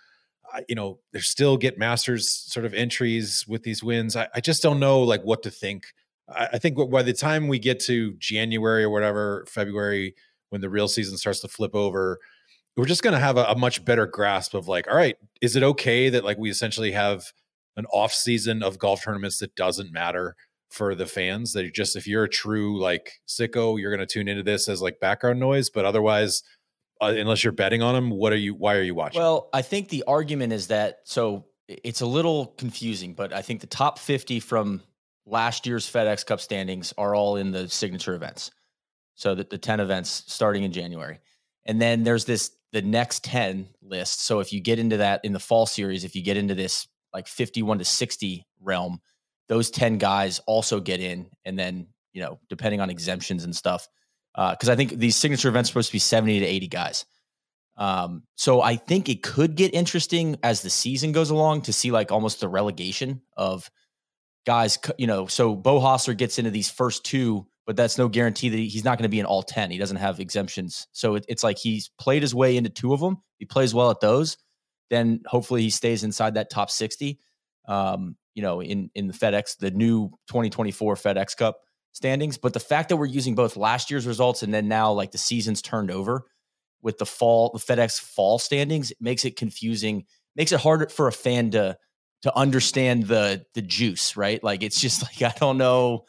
[0.68, 4.16] You know, they still get masters sort of entries with these wins.
[4.16, 5.86] I, I just don't know like what to think.
[6.28, 10.16] I, I think by the time we get to January or whatever, February,
[10.50, 12.20] when the real season starts to flip over
[12.78, 15.58] we're just going to have a, a, much better grasp of like all right is
[15.58, 17.34] it okay that like we essentially have
[17.80, 20.36] an off season of golf tournaments that doesn't matter
[20.70, 24.28] for the fans that just if you're a true like sicko you're going to tune
[24.28, 26.44] into this as like background noise but otherwise
[27.02, 29.64] uh, unless you're betting on them what are you why are you watching well i
[29.64, 33.98] think the argument is that so it's a little confusing but i think the top
[33.98, 34.84] 50 from
[35.26, 38.52] last year's fedex cup standings are all in the signature events
[39.20, 41.20] so the, the 10 events starting in January.
[41.66, 44.26] And then there's this the next 10 list.
[44.26, 46.88] So if you get into that in the fall series, if you get into this
[47.14, 49.00] like 51 to 60 realm,
[49.48, 51.30] those 10 guys also get in.
[51.46, 53.88] And then, you know, depending on exemptions and stuff.
[54.36, 57.06] because uh, I think these signature events are supposed to be 70 to 80 guys.
[57.78, 61.92] Um, so I think it could get interesting as the season goes along to see
[61.92, 63.72] like almost the relegation of
[64.46, 68.50] guys, you know, so Beau Hossler gets into these first two but that's no guarantee
[68.50, 69.70] that he's not going to be in all 10.
[69.70, 70.88] He doesn't have exemptions.
[70.92, 73.18] So it, it's like he's played his way into two of them.
[73.38, 74.38] He plays well at those.
[74.90, 77.20] Then hopefully he stays inside that top 60.
[77.68, 81.60] Um, you know, in in the FedEx, the new 2024 FedEx Cup
[81.92, 82.38] standings.
[82.38, 85.18] But the fact that we're using both last year's results and then now like the
[85.18, 86.26] season's turned over
[86.82, 91.12] with the fall, the FedEx fall standings, makes it confusing, makes it harder for a
[91.12, 91.78] fan to
[92.22, 94.44] to understand the the juice, right?
[94.44, 96.06] Like it's just like I don't know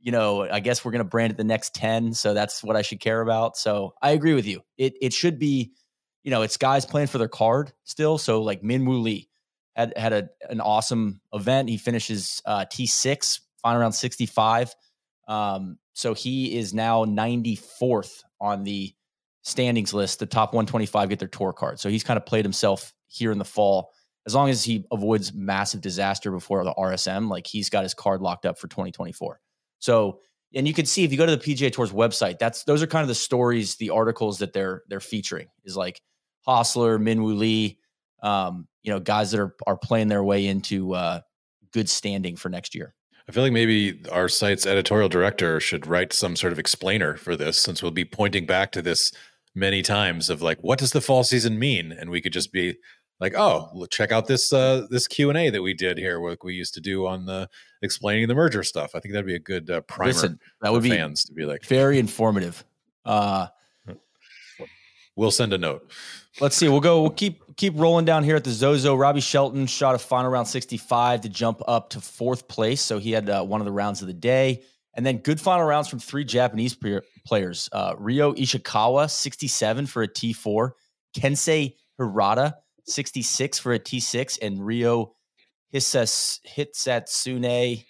[0.00, 2.14] you know, I guess we're to brand it the next 10.
[2.14, 3.56] So that's what I should care about.
[3.56, 4.62] So I agree with you.
[4.78, 5.72] It, it should be,
[6.22, 8.18] you know, it's guys playing for their card still.
[8.18, 9.28] So like Min Woo Lee
[9.74, 11.68] had, had a, an awesome event.
[11.68, 14.74] He finishes uh, T6, final around 65.
[15.28, 18.92] Um, so he is now 94th on the
[19.42, 20.18] standings list.
[20.18, 21.78] The top 125 get their tour card.
[21.78, 23.92] So he's kind of played himself here in the fall.
[24.26, 28.20] As long as he avoids massive disaster before the RSM, like he's got his card
[28.20, 29.40] locked up for 2024.
[29.78, 30.20] So,
[30.54, 32.86] and you can see if you go to the PGA Tour's website, that's those are
[32.86, 36.02] kind of the stories, the articles that they're they're featuring is like
[36.46, 37.78] Hossler, Minwoo Lee,
[38.22, 41.20] um, you know, guys that are are playing their way into uh,
[41.72, 42.94] good standing for next year.
[43.28, 47.36] I feel like maybe our site's editorial director should write some sort of explainer for
[47.36, 49.12] this, since we'll be pointing back to this
[49.54, 51.92] many times of like, what does the fall season mean?
[51.92, 52.76] And we could just be
[53.20, 56.42] like, oh, check out this uh, this Q and A that we did here, what
[56.42, 57.48] we used to do on the
[57.82, 58.92] explaining the merger stuff.
[58.94, 61.32] I think that'd be a good uh, primer Listen, that for would be fans to
[61.32, 62.64] be like, very informative.
[63.04, 63.46] Uh,
[65.16, 65.92] we'll send a note.
[66.38, 66.68] Let's see.
[66.68, 67.02] We'll go.
[67.02, 68.94] We'll keep keep rolling down here at the Zozo.
[68.94, 72.80] Robbie Shelton shot a final round 65 to jump up to fourth place.
[72.80, 74.62] So he had uh, one of the rounds of the day,
[74.94, 80.02] and then good final rounds from three Japanese player, players: uh, Ryo Ishikawa 67 for
[80.02, 80.70] a T4,
[81.16, 85.14] Kensei Hirata 66 for a T6, and Ryo
[85.74, 87.84] Hisas Hitsatsune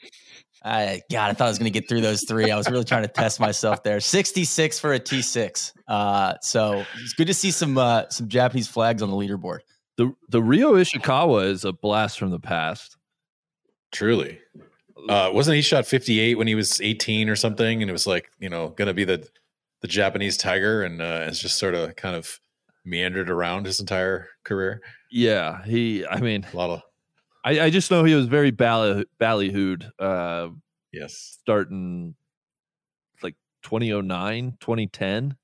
[0.62, 2.51] I God, I thought I was going to get through those three.
[2.51, 4.01] I was really trying to test myself there.
[4.01, 5.73] 66 for a T6.
[5.88, 9.61] Uh, so it's good to see some uh, some Japanese flags on the leaderboard.
[9.96, 12.96] The the Ryo Ishikawa is a blast from the past.
[13.92, 14.38] Truly.
[15.09, 17.81] Uh, wasn't he shot 58 when he was 18 or something?
[17.83, 19.27] And it was like, you know, going to be the
[19.81, 22.38] the Japanese tiger and uh, it's just sort of kind of
[22.85, 24.83] meandered around his entire career.
[25.11, 26.83] Yeah, he I mean A lot of
[27.44, 30.48] I, I just know he was very bally, ballyhooed uh
[30.92, 31.14] yes.
[31.40, 32.14] starting
[33.22, 35.37] like 2009, 2010.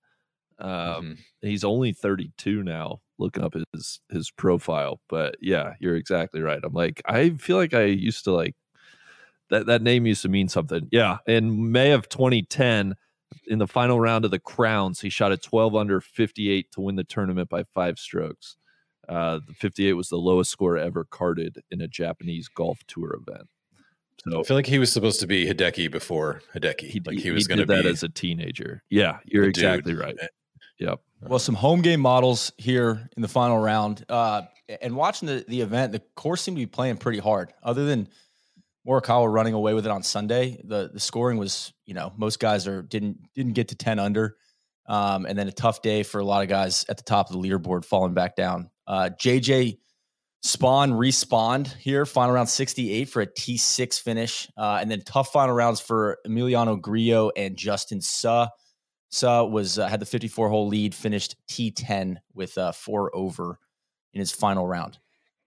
[0.59, 1.19] Um Mhm.
[1.43, 6.73] he's only 32 now looking up his his profile but yeah you're exactly right i'm
[6.75, 8.55] like i feel like i used to like
[9.51, 12.95] that that name used to mean something yeah in may of 2010
[13.47, 16.97] in the final round of the crowns he shot a 12 under 58 to win
[16.97, 18.57] the tournament by five strokes
[19.09, 23.49] uh the 58 was the lowest score ever carded in a japanese golf tour event
[24.29, 26.81] so I feel like he was supposed to be Hideki before Hideki.
[26.89, 29.45] he, like he, he was going to did be that as a teenager yeah you're
[29.45, 29.65] a dude.
[29.65, 30.27] exactly right Eh,
[30.79, 34.05] yep Well, some home game models here in the final round.
[34.09, 34.43] Uh,
[34.83, 37.53] and watching the, the event, the course seemed to be playing pretty hard.
[37.63, 38.09] Other than
[38.87, 42.67] Morikawa running away with it on Sunday, the the scoring was, you know, most guys
[42.67, 44.37] are didn't didn't get to ten under,
[44.87, 47.33] um, and then a tough day for a lot of guys at the top of
[47.33, 48.71] the leaderboard, falling back down.
[48.87, 49.79] Uh, JJ
[50.45, 55.03] Spaun respawned here, final round sixty eight for a T six finish, uh, and then
[55.03, 58.49] tough final rounds for Emiliano Grillo and Justin Suh.
[59.11, 63.59] Suh was uh, had the 54 hole lead, finished T10 with uh, four over
[64.13, 64.99] in his final round.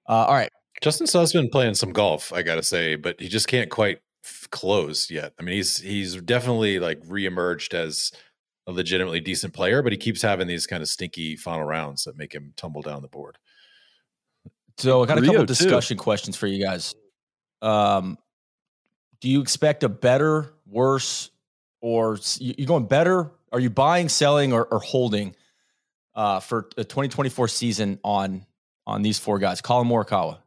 [0.07, 3.47] Uh, all right, Justin Suh's been playing some golf, I gotta say, but he just
[3.47, 5.33] can't quite f- close yet.
[5.39, 8.11] I mean, he's he's definitely like reemerged as
[8.67, 12.17] a legitimately decent player, but he keeps having these kind of stinky final rounds that
[12.17, 13.37] make him tumble down the board.
[14.77, 15.53] so I got a Rio, couple too.
[15.53, 16.93] discussion questions for you guys.
[17.61, 18.17] Um,
[19.21, 21.31] do you expect a better, worse,
[21.81, 23.31] or you you going better?
[23.51, 25.35] Are you buying, selling, or, or holding
[26.15, 28.45] uh, for the 2024 season on
[28.85, 29.61] on these four guys?
[29.61, 30.37] Collin Morikawa,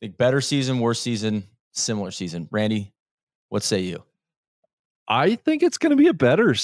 [0.00, 2.48] think better season, worse season, similar season.
[2.50, 2.92] Randy,
[3.50, 4.02] what say you?
[5.08, 6.54] I think it's going to be a better.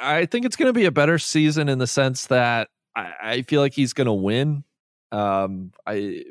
[0.00, 3.42] I think it's going to be a better season in the sense that I, I
[3.42, 4.64] feel like he's going to win.
[5.12, 6.24] Um, I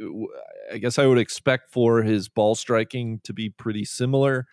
[0.72, 4.48] I guess I would expect for his ball striking to be pretty similar.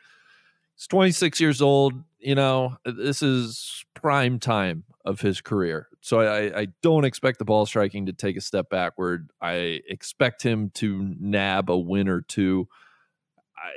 [0.76, 1.94] He's 26 years old.
[2.18, 5.88] You know, this is prime time of his career.
[6.00, 9.30] So I, I don't expect the ball striking to take a step backward.
[9.40, 12.68] I expect him to nab a win or two.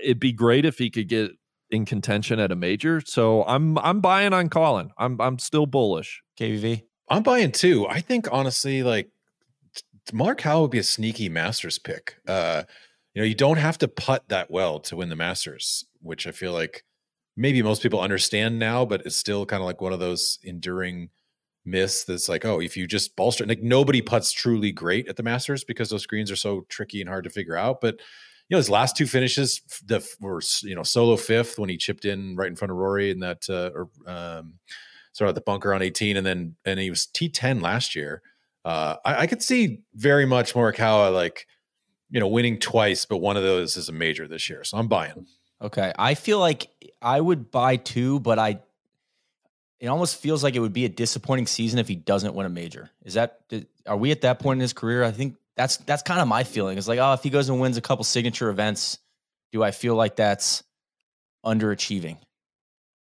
[0.04, 1.32] It'd be great if he could get
[1.72, 3.02] in contention at a major.
[3.02, 4.92] So I'm I'm buying on Collin.
[4.98, 6.22] I'm I'm still bullish.
[6.40, 6.84] KVV.
[7.10, 7.88] I'm buying too.
[7.88, 9.10] I think honestly, like
[10.14, 12.18] Mark Howell would be a sneaky Masters pick.
[12.28, 12.64] Uh,
[13.14, 16.32] you know, you don't have to putt that well to win the Masters, which I
[16.32, 16.84] feel like
[17.38, 21.10] maybe most people understand now, but it's still kind of like one of those enduring
[21.66, 25.16] myths that's like, oh, if you just ball strike, like nobody puts truly great at
[25.16, 27.82] the Masters because those screens are so tricky and hard to figure out.
[27.82, 28.00] But
[28.50, 32.06] you know, his last two finishes the were you know solo fifth when he chipped
[32.06, 34.56] in right in front of Rory in that uh, or um,
[35.14, 38.22] sort of the bunker on 18, and then and he was T10 last year.
[38.64, 41.48] Uh, I, I could see very much Morikawa like
[42.12, 44.88] you know winning twice, but one of those is a major this year, so I'm
[44.88, 45.26] buying.
[45.62, 45.94] Okay.
[45.98, 46.68] I feel like
[47.02, 48.60] I would buy two, but I
[49.80, 52.50] it almost feels like it would be a disappointing season if he doesn't win a
[52.50, 52.92] major.
[53.04, 53.42] Is that
[53.88, 55.04] are we at that point in his career?
[55.04, 56.78] I think that's that's kind of my feeling.
[56.78, 58.98] It's like, oh, if he goes and wins a couple signature events,
[59.52, 60.64] do I feel like that's
[61.46, 62.18] underachieving?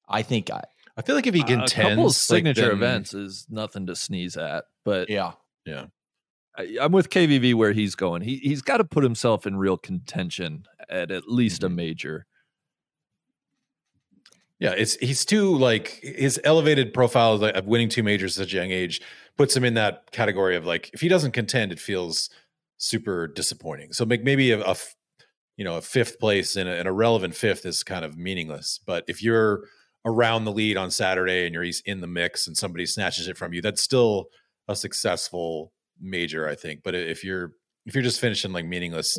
[0.08, 0.62] I think I
[0.96, 3.86] I feel like if he a contends, couple of like, signature then- events is nothing
[3.86, 4.64] to sneeze at.
[4.84, 5.32] But yeah.
[5.64, 5.86] Yeah.
[6.58, 8.22] I, I'm with KVV where he's going.
[8.22, 11.74] He he's got to put himself in real contention at at least a Mhm.
[11.76, 12.26] major.
[14.62, 18.58] Yeah, it's he's too like his elevated profile of, winning two majors at such a
[18.58, 19.00] young age
[19.36, 22.30] puts him in that category of like if he doesn't contend, it feels
[22.76, 23.92] super disappointing.
[23.92, 24.76] So make maybe a, a
[25.56, 28.78] you know a fifth place in a, in a relevant fifth is kind of meaningless.
[28.86, 29.64] But if you're
[30.04, 33.52] around the lead on Saturday and you're in the mix and somebody snatches it from
[33.52, 34.26] you, that's still
[34.68, 36.84] a successful major, I think.
[36.84, 37.50] But if you're
[37.84, 39.18] if you're just finishing like meaningless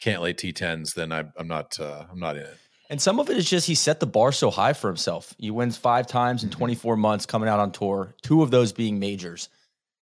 [0.00, 2.58] can't lay T10s, then I, I'm not uh, I'm not in it.
[2.88, 5.34] And some of it is just he set the bar so high for himself.
[5.38, 8.98] He wins five times in 24 months coming out on tour, two of those being
[8.98, 9.48] majors.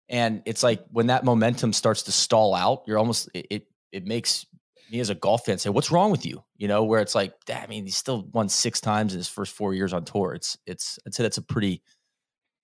[0.09, 4.05] And it's like when that momentum starts to stall out, you're almost it it, it
[4.05, 4.45] makes
[4.91, 7.33] me as a golf fan say, "What's wrong with you?" You know, where it's like,
[7.51, 10.33] I mean, he still won six times in his first four years on tour.
[10.33, 11.81] It's it's I'd say that's a pretty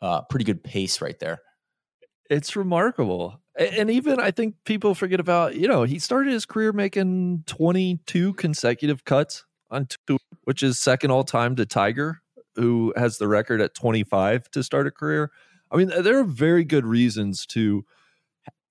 [0.02, 1.42] uh pretty good pace right there.
[2.30, 3.42] It's remarkable.
[3.58, 8.36] And even I think people forget about, you know, he started his career making 22
[8.36, 9.88] consecutive cuts on
[10.44, 12.22] which is second all time to Tiger,
[12.56, 15.32] who has the record at 25 to start a career.
[15.72, 17.86] I mean, there are very good reasons to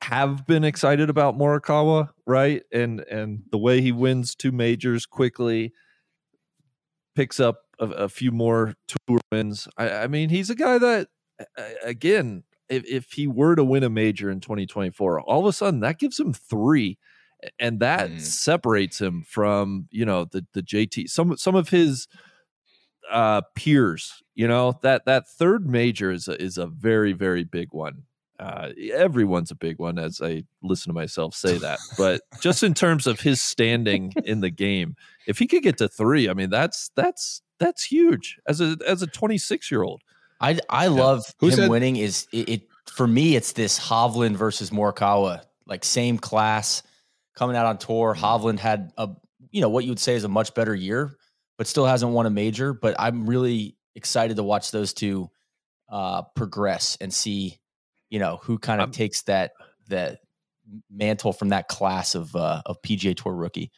[0.03, 2.63] have been excited about Morikawa, right?
[2.73, 5.73] And and the way he wins two majors quickly,
[7.15, 9.69] picks up a, a few more tour wins.
[9.77, 11.09] I, I mean, he's a guy that
[11.83, 15.81] again if, if he were to win a major in 2024, all of a sudden
[15.81, 16.99] that gives him three.
[17.59, 18.21] And that mm.
[18.21, 22.09] separates him from, you know, the the JT, some some of his
[23.11, 27.69] uh peers, you know, that that third major is a, is a very, very big
[27.73, 28.05] one.
[28.39, 31.79] Uh, everyone's a big one as I listen to myself say that.
[31.99, 35.89] But just in terms of his standing in the game, if he could get to
[35.89, 40.03] three, I mean that's that's that's huge as a as a 26 year old.
[40.41, 40.89] I I yeah.
[40.89, 41.97] love Who him said- winning.
[41.97, 43.37] Is it, it, for me?
[43.37, 46.83] It's this Hovland versus Morikawa, like same class
[47.41, 48.15] coming out on tour.
[48.15, 49.09] Hovland had a
[49.51, 51.17] you know what you would say is a much better year,
[51.57, 52.75] but still hasn't won a major.
[52.75, 55.31] But I'm really excited to watch those two
[55.89, 57.59] uh, progress and see
[58.11, 59.53] you know who kind of takes that
[59.89, 60.19] that
[60.91, 63.73] mantle from that class of uh, of PGA Tour rookie.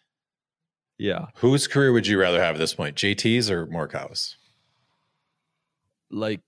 [0.98, 4.36] Yeah, whose career would you rather have at this point, JT's or Morikawa's?
[6.10, 6.40] Like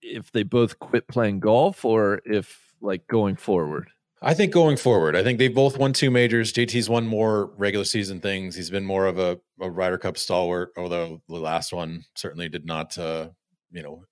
[0.00, 3.91] if they both quit playing golf or if like going forward?
[4.24, 6.52] I think going forward, I think they've both won two majors.
[6.52, 8.54] JT's won more regular season things.
[8.54, 12.64] He's been more of a, a Ryder Cup stalwart, although the last one certainly did
[12.64, 13.30] not, uh,
[13.72, 14.04] you know,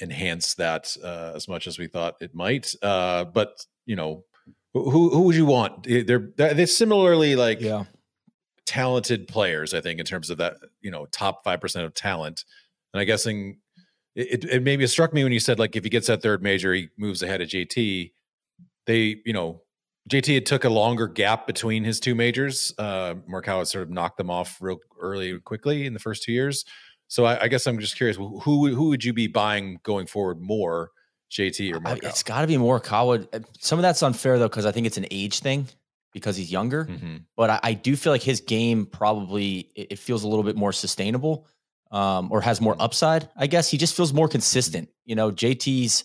[0.00, 2.74] enhance that uh, as much as we thought it might.
[2.80, 4.24] Uh, but you know,
[4.72, 5.84] who who would you want?
[5.84, 7.84] They're they're similarly like yeah.
[8.66, 9.74] talented players.
[9.74, 12.44] I think in terms of that, you know, top five percent of talent.
[12.92, 13.58] And I guessing
[14.14, 16.42] it, it maybe it struck me when you said like if he gets that third
[16.42, 18.12] major, he moves ahead of JT.
[18.86, 19.62] They, you know,
[20.08, 22.72] JT had took a longer gap between his two majors.
[22.78, 26.64] Uh, Morikawa sort of knocked them off real early quickly in the first two years.
[27.08, 30.40] So I, I guess I'm just curious who who would you be buying going forward
[30.40, 30.90] more,
[31.30, 32.04] JT or Morikawa?
[32.04, 33.26] It's got to be Morikawa.
[33.32, 35.66] Uh, some of that's unfair though because I think it's an age thing
[36.12, 36.86] because he's younger.
[36.86, 37.16] Mm-hmm.
[37.36, 40.56] But I, I, do feel like his game probably it, it feels a little bit
[40.56, 41.46] more sustainable
[41.90, 42.82] um, or has more mm-hmm.
[42.82, 43.28] upside.
[43.36, 44.88] I guess he just feels more consistent.
[45.04, 46.04] You know, JT's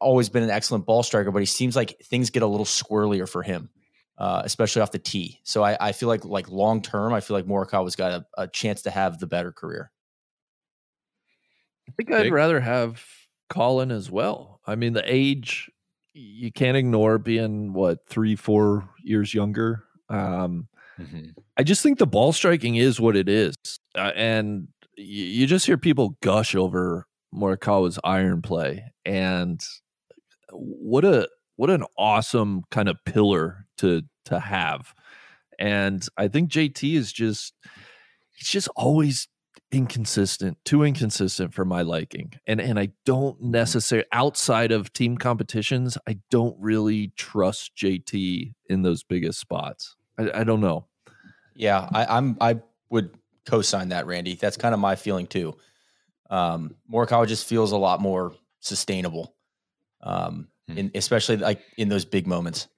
[0.00, 3.28] always been an excellent ball striker, but he seems like things get a little squirrelier
[3.28, 3.70] for him,
[4.18, 5.40] uh, especially off the tee.
[5.42, 8.48] So I, I, feel like like long term, I feel like Morikawa's got a, a,
[8.48, 9.90] chance to have the better career.
[11.88, 13.02] I think I'd rather have
[13.48, 14.60] Collin as well.
[14.66, 15.70] I mean, the age
[16.12, 19.84] you can't ignore being what three, four years younger.
[20.08, 21.30] Um, mm-hmm.
[21.56, 23.54] I just think the ball striking is what it is,
[23.96, 29.60] uh, and you just hear people gush over Morikawa's iron play, and
[30.52, 34.94] what a what an awesome kind of pillar to to have.
[35.58, 37.54] And I think JT is just
[38.32, 39.28] he's just always
[39.72, 42.32] inconsistent, too inconsistent for my liking.
[42.46, 43.50] And and I don't mm-hmm.
[43.50, 49.96] necessarily outside of team competitions, I don't really trust JT in those biggest spots.
[50.18, 50.86] I, I don't know.
[51.54, 53.10] Yeah, I, I'm I would
[53.46, 54.34] co-sign that, Randy.
[54.34, 55.56] That's kind of my feeling too.
[56.30, 59.34] Um, Morikawa just feels a lot more sustainable,
[60.02, 60.78] um, hmm.
[60.78, 62.68] in, especially like in those big moments.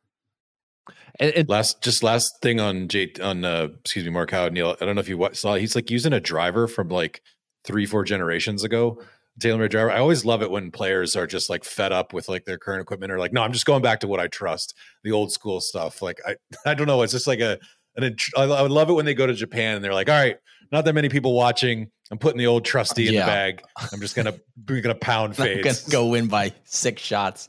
[1.20, 4.76] And, and, last, just last thing on Jay on uh, excuse me, Morikawa Neil.
[4.80, 5.54] I don't know if you saw.
[5.54, 7.22] He's like using a driver from like
[7.64, 9.02] three, four generations ago.
[9.40, 9.90] Taylor Made driver.
[9.90, 12.82] I always love it when players are just like fed up with like their current
[12.82, 14.74] equipment or like, no, I'm just going back to what I trust,
[15.04, 16.02] the old school stuff.
[16.02, 16.36] Like I,
[16.70, 17.02] I don't know.
[17.02, 17.58] It's just like a
[17.96, 20.38] and I would love it when they go to Japan and they're like, all right,
[20.70, 21.90] not that many people watching.
[22.12, 23.20] I'm putting the old trusty in yeah.
[23.20, 23.62] the bag.
[23.90, 24.34] I'm just gonna
[24.68, 25.84] we're gonna pound fades.
[25.84, 27.48] Gonna go win by six shots.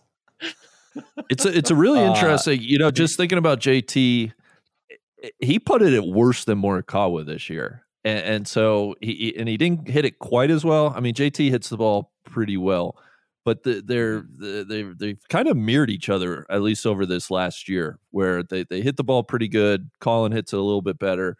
[1.29, 2.61] It's a it's a really uh, interesting.
[2.61, 4.31] You know, just thinking about JT,
[5.39, 9.57] he putted it at worse than Morikawa this year, and, and so he and he
[9.57, 10.93] didn't hit it quite as well.
[10.95, 12.95] I mean, JT hits the ball pretty well,
[13.43, 17.67] but the, they're they they've kind of mirrored each other at least over this last
[17.67, 19.89] year, where they they hit the ball pretty good.
[19.99, 21.35] Collin hits it a little bit better,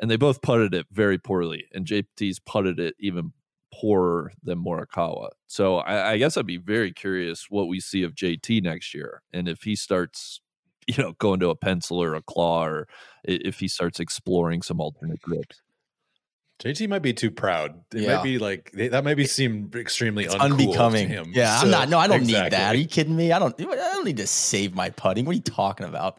[0.00, 3.32] and they both putted it very poorly, and JT's putted it even
[3.72, 5.28] poorer than Morikawa.
[5.46, 9.22] So I, I guess I'd be very curious what we see of JT next year,
[9.32, 10.40] and if he starts,
[10.86, 12.88] you know, going to a pencil or a claw, or
[13.24, 15.60] if he starts exploring some alternate grips.
[16.62, 17.82] JT might be too proud.
[17.94, 18.16] It Yeah.
[18.16, 19.04] might be like that.
[19.04, 21.08] Might be seem extremely It's uncool unbecoming.
[21.08, 21.32] To him.
[21.34, 21.88] Yeah, So- I'm not.
[21.90, 22.74] No, I don't need that.
[22.74, 23.30] Are you kidding me?
[23.30, 23.54] I don't.
[23.60, 25.26] I don't need to save my putting.
[25.26, 26.18] What are you talking about?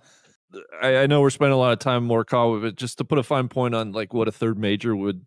[0.82, 3.18] I, I know we're spending a lot of time more Morikawa, but just to put
[3.18, 5.26] a fine point on like what a third major would,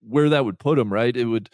[0.00, 1.16] where that would put him, right?
[1.16, 1.50] It would,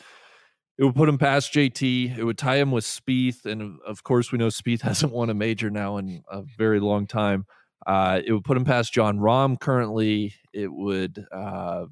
[0.78, 2.16] it would put him past JT.
[2.18, 5.34] It would tie him with Spieth, and of course we know Spieth hasn't won a
[5.34, 7.46] major now in a very long time.
[7.86, 10.34] Uh, it would put him past Jon Rahm currently.
[10.52, 11.26] It would.
[11.32, 11.86] Uh,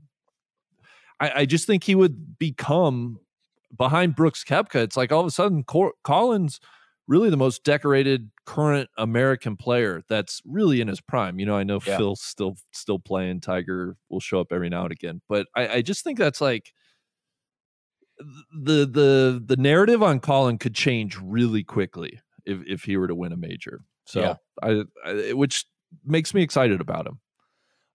[1.20, 3.18] I, I just think he would become
[3.76, 4.76] behind Brooks Koepka.
[4.76, 6.60] It's like all of a sudden Cor- Collins
[7.08, 11.40] really the most decorated current American player that's really in his prime.
[11.40, 11.96] You know, I know Yeah.
[11.96, 13.40] Phil's still still playing.
[13.40, 16.72] Tiger will show up every now and again, but I, I just think that's like
[18.52, 23.14] the the the narrative on Collin could change really quickly if if he were to
[23.14, 23.80] win a major.
[24.04, 24.34] So Yeah.
[24.62, 25.64] I, I which
[26.04, 27.20] makes me excited about him.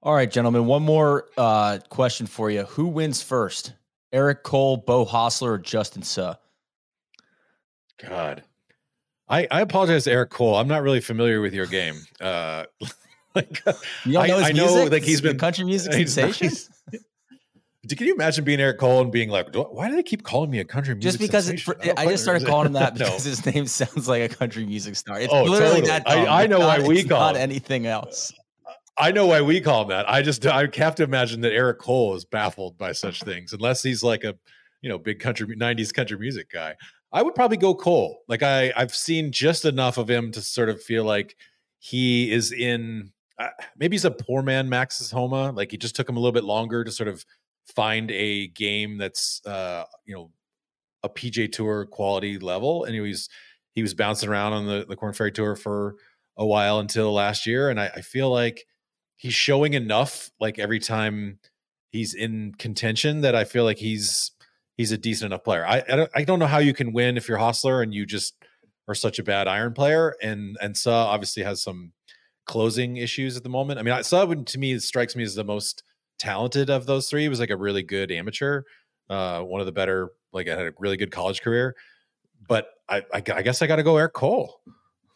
[0.01, 0.65] All right, gentlemen.
[0.65, 2.63] One more uh, question for you.
[2.63, 3.73] Who wins first?
[4.11, 6.35] Eric Cole, Beau Hossler, or Justin Suh?
[8.01, 8.43] God,
[9.29, 10.55] I I apologize, to Eric Cole.
[10.55, 11.95] I'm not really familiar with your game.
[12.21, 12.65] Uh,
[13.35, 13.61] like,
[14.05, 16.51] You I- know his I know, like, he's been- country music he's sensation.
[17.89, 20.49] can you imagine being Eric Cole and being like, "Do- why do they keep calling
[20.51, 21.11] me a country music?
[21.11, 23.65] Just because it, for, don't I just started calling him that understand." because his name
[23.67, 25.19] sounds like a country music star.
[25.19, 25.87] It's Oh, literally totally.
[25.87, 26.03] that.
[26.07, 26.27] I- dumb.
[26.29, 27.41] I know why not- we call not him.
[27.41, 28.31] anything else.
[28.95, 30.07] I know why we call him that.
[30.07, 33.81] I just I have to imagine that Eric Cole is baffled by such things, unless
[33.81, 34.35] he's like a
[34.81, 36.75] you know big country '90s country music guy.
[37.13, 38.23] I would probably go Cole.
[38.27, 41.35] Like I I've seen just enough of him to sort of feel like
[41.79, 43.11] he is in.
[43.39, 45.51] Uh, maybe he's a poor man Max's Homa.
[45.51, 47.23] Like he just took him a little bit longer to sort of
[47.75, 50.31] find a game that's uh you know
[51.03, 53.29] a PJ Tour quality level, and he was
[53.75, 55.95] he was bouncing around on the the Corn Ferry Tour for
[56.35, 58.65] a while until last year, and I, I feel like
[59.17, 61.39] he's showing enough like every time
[61.89, 64.31] he's in contention that I feel like he's
[64.77, 65.65] he's a decent enough player.
[65.65, 68.05] I I don't, I don't know how you can win if you're Hossler and you
[68.05, 68.35] just
[68.87, 71.93] are such a bad iron player, and and Suh obviously has some
[72.45, 73.79] closing issues at the moment.
[73.79, 75.83] I mean, I- Suh would, to me strikes me as the most
[76.19, 77.21] talented of those three.
[77.21, 78.63] He was like a really good amateur,
[79.09, 81.75] uh, one of the better, like I had a really good college career.
[82.47, 84.59] But I I, I guess I got to go Eric Cole.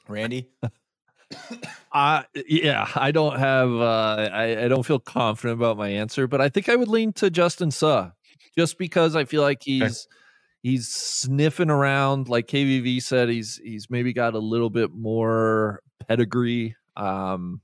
[0.07, 0.49] Randy,
[1.91, 6.39] Uh yeah, I don't have uh I, I don't feel confident about my answer, but
[6.39, 8.11] I think I would lean to Justin Suh
[8.57, 10.07] just because I feel like he's
[10.63, 16.75] he's sniffing around like KVV said he's he's maybe got a little bit more pedigree.
[16.95, 17.61] Um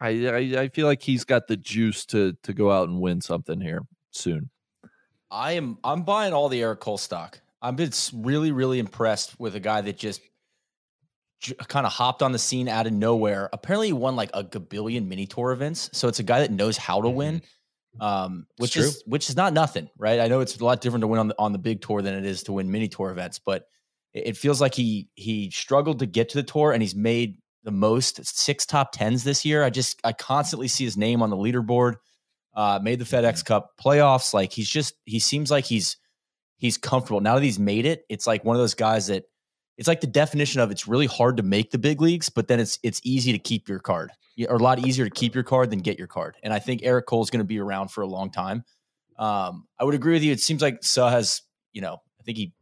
[0.00, 3.20] I I, I feel like he's got the juice to to go out and win
[3.20, 4.50] something here soon.
[5.32, 5.78] I am.
[5.82, 7.40] I'm buying all the Eric Cole stock.
[7.62, 10.20] I've been really, really impressed with a guy that just
[11.68, 13.48] kind of hopped on the scene out of nowhere.
[13.52, 15.88] Apparently, he won like a gabillion mini tour events.
[15.92, 17.40] So it's a guy that knows how to win,
[18.00, 18.84] um, which true.
[18.84, 20.20] is which is not nothing, right?
[20.20, 22.14] I know it's a lot different to win on the on the big tour than
[22.14, 23.66] it is to win mini tour events, but
[24.14, 27.38] it, it feels like he he struggled to get to the tour, and he's made
[27.64, 29.62] the most six top tens this year.
[29.62, 31.94] I just I constantly see his name on the leaderboard.
[32.54, 34.34] Uh, made the FedEx Cup playoffs.
[34.34, 35.96] Like he's just he seems like he's
[36.58, 38.04] he's comfortable now that he's made it.
[38.08, 39.24] It's like one of those guys that
[39.82, 42.60] it's like the definition of it's really hard to make the big leagues, but then
[42.60, 44.12] it's it's easy to keep your card,
[44.48, 46.36] or a lot easier to keep your card than get your card.
[46.44, 48.62] And I think Eric Cole is going to be around for a long time.
[49.18, 50.30] Um, I would agree with you.
[50.30, 52.52] It seems like Suh has, you know, I think he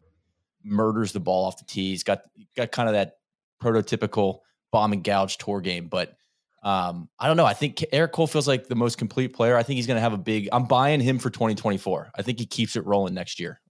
[0.65, 1.91] murders the ball off the tee.
[1.91, 2.23] He's got
[2.57, 3.17] got kind of that
[3.63, 4.39] prototypical
[4.73, 6.17] bomb and gouge tour game, but
[6.63, 7.45] um, I don't know.
[7.45, 9.59] I think Eric Cole feels like the most complete player.
[9.59, 10.49] I think he's going to have a big.
[10.53, 12.13] I'm buying him for 2024.
[12.15, 13.61] I think he keeps it rolling next year.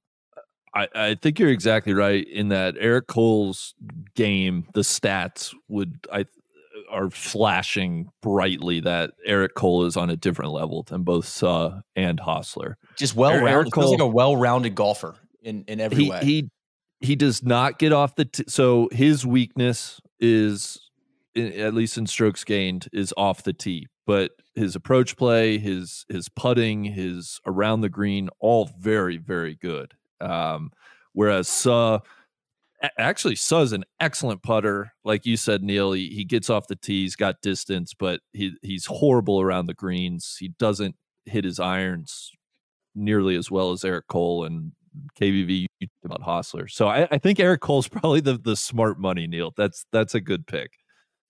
[0.74, 3.74] I, I think you're exactly right in that Eric Cole's
[4.14, 6.26] game, the stats would I
[6.90, 12.18] are flashing brightly that Eric Cole is on a different level than both Suh and
[12.20, 12.74] Hossler.
[12.96, 13.74] Just well er, Eric rounded.
[13.74, 16.20] Feels like a well rounded golfer in in every he way.
[16.22, 16.50] he
[17.00, 20.90] he does not get off the t- so his weakness is
[21.36, 26.28] at least in strokes gained is off the tee but his approach play his his
[26.28, 30.70] putting his around the green all very very good um
[31.12, 32.00] whereas Suh
[32.98, 37.02] actually Suh's an excellent putter like you said Neil he, he gets off the tee
[37.02, 40.96] he's got distance but he he's horrible around the greens he doesn't
[41.26, 42.32] hit his irons
[42.94, 44.72] nearly as well as Eric Cole and
[45.86, 46.70] talked about Hossler.
[46.70, 49.52] So I, I think Eric Cole's probably the the smart money, Neil.
[49.56, 50.72] That's that's a good pick.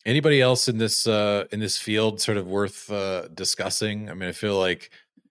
[0.06, 4.10] Anybody else in this uh in this field sort of worth uh discussing?
[4.10, 4.90] I mean, I feel like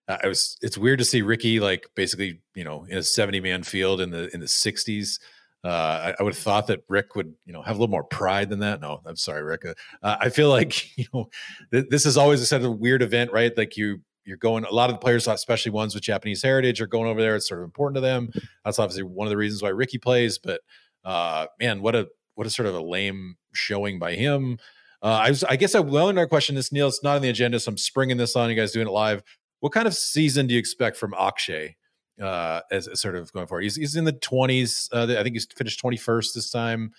[0.10, 3.64] I was it's weird to see Rickie like basically you know in a 70 man
[3.64, 5.20] field in the in the 60s.
[5.62, 8.03] Uh, I, I would have thought that Rick would you know have a little more
[8.03, 8.80] pride than that.
[8.82, 9.66] No, I'm sorry, Rick.
[10.01, 11.30] Uh, I feel like you know
[11.72, 13.55] th- this is always a sort of weird event, right?
[13.55, 16.88] Like you you're going a lot of the players especially ones with japanese heritage are
[16.88, 18.30] going over there it's sort of important to them
[18.64, 20.62] that's obviously one of the reasons why Rickie plays but
[21.03, 24.60] uh man what a what a sort of a lame showing by him
[25.01, 27.30] uh i was i guess i well another question this neil it's not on the
[27.30, 29.24] agenda so i'm springing this on you guys doing it live
[29.60, 31.76] what kind of season do you expect from akshay
[32.22, 35.36] uh as, as sort of going forward he's, he's in the 20s uh, i think
[35.36, 36.91] he's finished 21st this time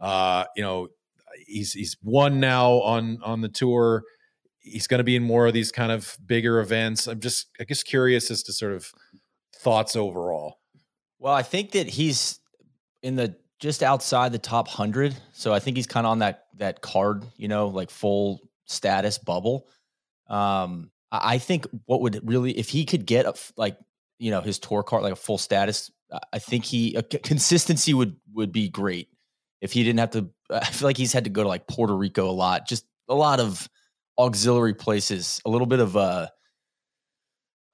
[0.00, 0.88] uh you know
[1.46, 4.04] he's he's won now on on the tour
[4.62, 7.06] he's going to be in more of these kind of bigger events.
[7.06, 8.90] I'm just, I guess, curious as to sort of
[9.56, 10.58] thoughts overall.
[11.18, 12.40] Well, I think that he's
[13.02, 16.46] in the just outside the top hundred, so I think he's kind of on that
[16.56, 19.68] that card, you know, like full status bubble.
[20.28, 23.76] Um, I think what would really, if he could get a, like,
[24.18, 25.90] you know, his tour card, like a full status,
[26.32, 29.08] I think he consistency would would be great
[29.60, 30.30] if he didn't have to.
[30.50, 33.14] I feel like he's had to go to like Puerto Rico a lot, just a
[33.14, 33.68] lot of
[34.18, 35.40] auxiliary places.
[35.44, 36.28] A little bit of uh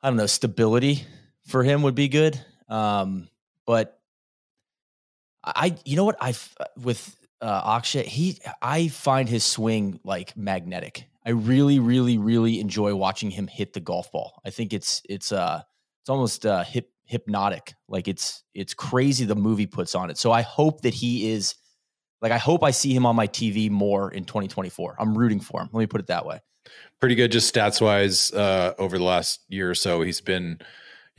[0.02, 1.04] I don't know, stability
[1.46, 2.40] for him would be good.
[2.68, 3.28] Um,
[3.66, 3.98] but
[5.42, 6.34] I you know what I
[6.80, 11.08] with uh Akshay, he I find his swing like magnetic.
[11.28, 14.40] I really really really enjoy watching him hit the golf ball.
[14.46, 15.60] I think it's it's uh
[16.00, 17.74] it's almost uh hip hypnotic.
[17.86, 20.16] Like it's it's crazy the movie puts on it.
[20.16, 21.54] So I hope that he is
[22.22, 24.96] like I hope I see him on my TV more in 2024.
[24.98, 25.68] I'm rooting for him.
[25.70, 26.40] Let me put it that way.
[26.98, 28.32] Pretty good, just stats wise.
[28.32, 30.58] Uh, over the last year or so, he's been,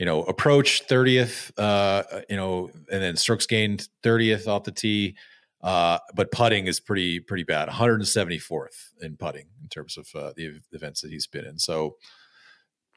[0.00, 1.52] you know, approach 30th.
[1.56, 5.14] Uh, you know, and then strokes gained 30th off the tee.
[5.62, 7.68] Uh, but putting is pretty pretty bad.
[7.68, 11.58] 174th in putting in terms of uh, the events that he's been in.
[11.58, 11.96] So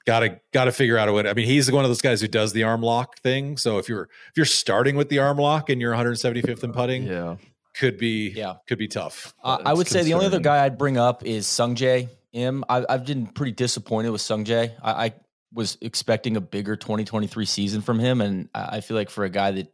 [0.06, 1.28] gotta gotta figure out a way.
[1.28, 3.58] I mean, he's one of those guys who does the arm lock thing.
[3.58, 7.04] So if you're if you're starting with the arm lock and you're 175th in putting,
[7.04, 7.36] yeah,
[7.74, 9.34] could be yeah could be tough.
[9.44, 12.64] Uh, I would say the only other guy I'd bring up is Sungjae Im.
[12.70, 14.74] I, I've been pretty disappointed with Sungjae.
[14.82, 15.14] I, I
[15.54, 19.52] was expecting a bigger 2023 season from him, and I feel like for a guy
[19.52, 19.72] that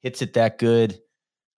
[0.00, 0.98] hits it that good,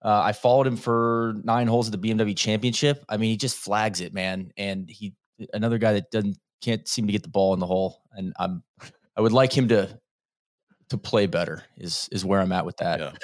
[0.04, 3.04] uh, I followed him for nine holes at the BMW Championship.
[3.08, 5.14] I mean, he just flags it, man, and he
[5.52, 8.62] another guy that doesn't can't seem to get the ball in the hole, and I'm
[9.16, 9.98] I would like him to
[10.90, 11.64] to play better.
[11.76, 13.00] Is is where I'm at with that.
[13.00, 13.12] Yeah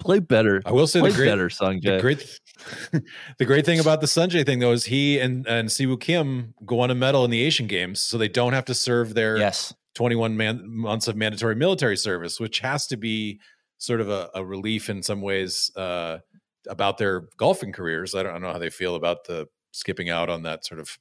[0.00, 0.62] play better.
[0.66, 1.82] I will say play the great, better Sungjae.
[1.82, 2.40] The great,
[3.38, 6.80] the great thing about the Sungjae thing though is he and and Siwoo Kim go
[6.80, 9.72] on a medal in the Asian Games, so they don't have to serve their yes
[9.94, 13.40] 21 man, months of mandatory military service, which has to be
[13.80, 16.18] sort of a, a relief in some ways uh,
[16.68, 18.14] about their golfing careers.
[18.14, 20.80] I don't, I don't, know how they feel about the skipping out on that sort
[20.80, 20.98] of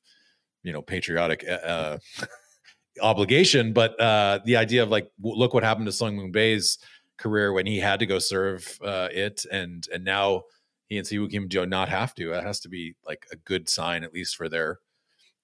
[0.64, 1.98] you know patriotic uh, uh
[3.02, 6.80] obligation, but uh, the idea of like look what happened to Sungmin Bae's
[7.18, 10.44] career when he had to go serve uh, it, and and now
[10.88, 12.30] he and Siwoo Kim do not have to.
[12.30, 14.80] That has to be like a good sign, at least for their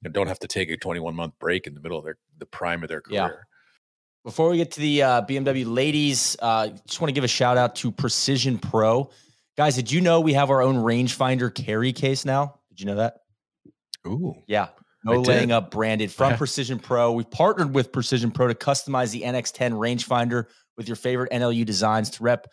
[0.02, 2.18] you know, don't have to take a 21 month break in the middle of their
[2.38, 3.20] the prime of their career.
[3.20, 3.55] Yeah.
[4.26, 7.58] Before we get to the uh, BMW ladies, uh, just want to give a shout
[7.58, 9.12] out to Precision Pro.
[9.56, 12.56] Guys, did you know we have our own rangefinder carry case now?
[12.70, 13.18] Did you know that?
[14.08, 14.34] Ooh.
[14.48, 14.70] Yeah.
[15.04, 16.38] No laying up branded from yeah.
[16.38, 17.12] Precision Pro.
[17.12, 20.46] We've partnered with Precision Pro to customize the NX10 rangefinder
[20.76, 22.48] with your favorite NLU designs to rep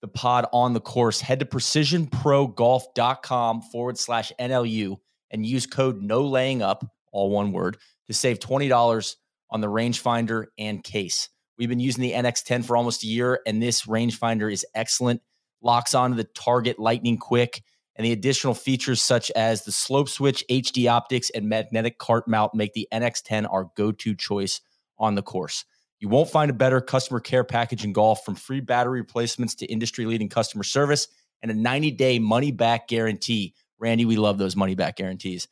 [0.00, 1.20] the pod on the course.
[1.20, 4.96] Head to precisionprogolf.com forward slash NLU
[5.30, 9.16] and use code no laying up, all one word, to save $20
[9.52, 11.28] on the rangefinder and case.
[11.58, 15.20] We've been using the NX10 for almost a year, and this rangefinder is excellent.
[15.60, 17.62] Locks onto the target lightning quick,
[17.94, 22.54] and the additional features such as the slope switch, HD optics, and magnetic cart mount
[22.54, 24.60] make the NX10 our go to choice
[24.98, 25.64] on the course.
[26.00, 29.66] You won't find a better customer care package in golf from free battery replacements to
[29.66, 31.06] industry leading customer service
[31.42, 33.54] and a 90 day money back guarantee.
[33.78, 35.46] Randy, we love those money back guarantees.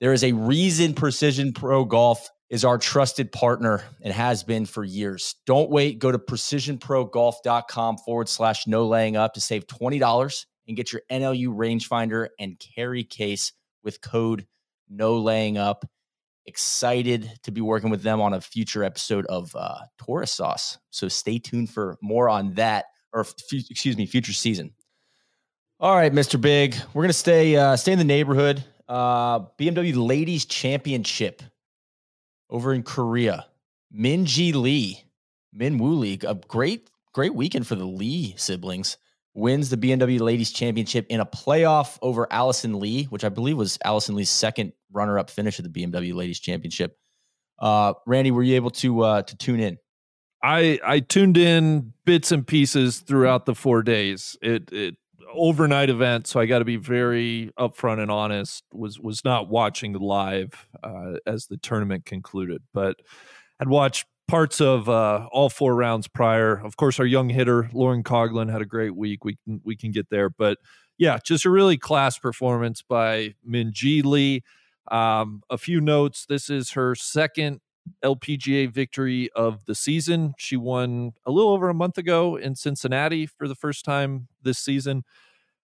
[0.00, 4.84] There is a reason Precision Pro Golf is our trusted partner and has been for
[4.84, 5.36] years.
[5.46, 6.00] Don't wait.
[6.00, 11.48] Go to precisionprogolf.com forward slash no laying up to save $20 and get your NLU
[11.48, 13.52] rangefinder and carry case
[13.84, 14.46] with code
[14.88, 15.84] no laying up
[16.46, 20.78] excited to be working with them on a future episode of uh, Tourist Sauce.
[20.90, 24.72] So stay tuned for more on that, or f- excuse me, future season.
[25.78, 26.40] All right, Mr.
[26.40, 28.62] Big, we're gonna stay uh, stay in the neighborhood.
[28.88, 31.42] Uh, BMW Ladies Championship
[32.50, 33.46] over in Korea.
[33.96, 35.04] Minjee Lee,
[35.52, 38.96] Min Woo Lee, a great great weekend for the Lee siblings.
[39.32, 43.78] Wins the BMW Ladies Championship in a playoff over Allison Lee, which I believe was
[43.84, 46.98] Allison Lee's second runner up finish at the BMW Ladies Championship.
[47.60, 49.78] Uh, Randy, were you able to uh, to tune in?
[50.42, 54.36] I I tuned in bits and pieces throughout the four days.
[54.42, 54.96] It it
[55.32, 58.64] overnight event, so I got to be very upfront and honest.
[58.72, 63.00] Was was not watching live uh, as the tournament concluded, but
[63.60, 66.60] I'd watched parts of uh, all four rounds prior.
[66.64, 69.24] Of course, our young hitter Lauren Coughlin had a great week.
[69.24, 70.58] We can we can get there, but
[70.98, 74.42] yeah, just a really class performance by Minjee Lee.
[74.90, 76.26] Um, a few notes.
[76.26, 77.60] This is her second
[78.04, 80.34] LPGA victory of the season.
[80.38, 84.58] She won a little over a month ago in Cincinnati for the first time this
[84.58, 85.04] season.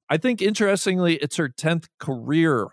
[0.09, 2.69] I think interestingly, it's her 10th career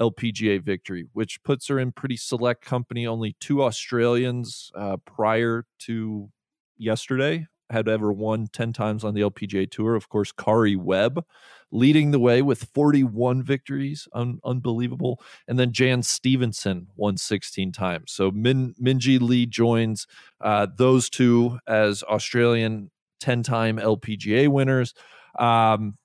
[0.00, 3.06] LPGA victory, which puts her in pretty select company.
[3.06, 6.30] Only two Australians uh, prior to
[6.76, 9.94] yesterday had ever won 10 times on the LPGA Tour.
[9.94, 11.24] Of course, Karrie Webb
[11.70, 15.20] leading the way with 41 victories, un- unbelievable.
[15.48, 18.12] And then Jan Stephenson won 16 times.
[18.12, 20.06] So Min- Minjee Lee joins
[20.40, 22.90] uh, those two as Australian
[23.20, 24.94] 10 time LPGA winners.
[25.38, 25.96] Um,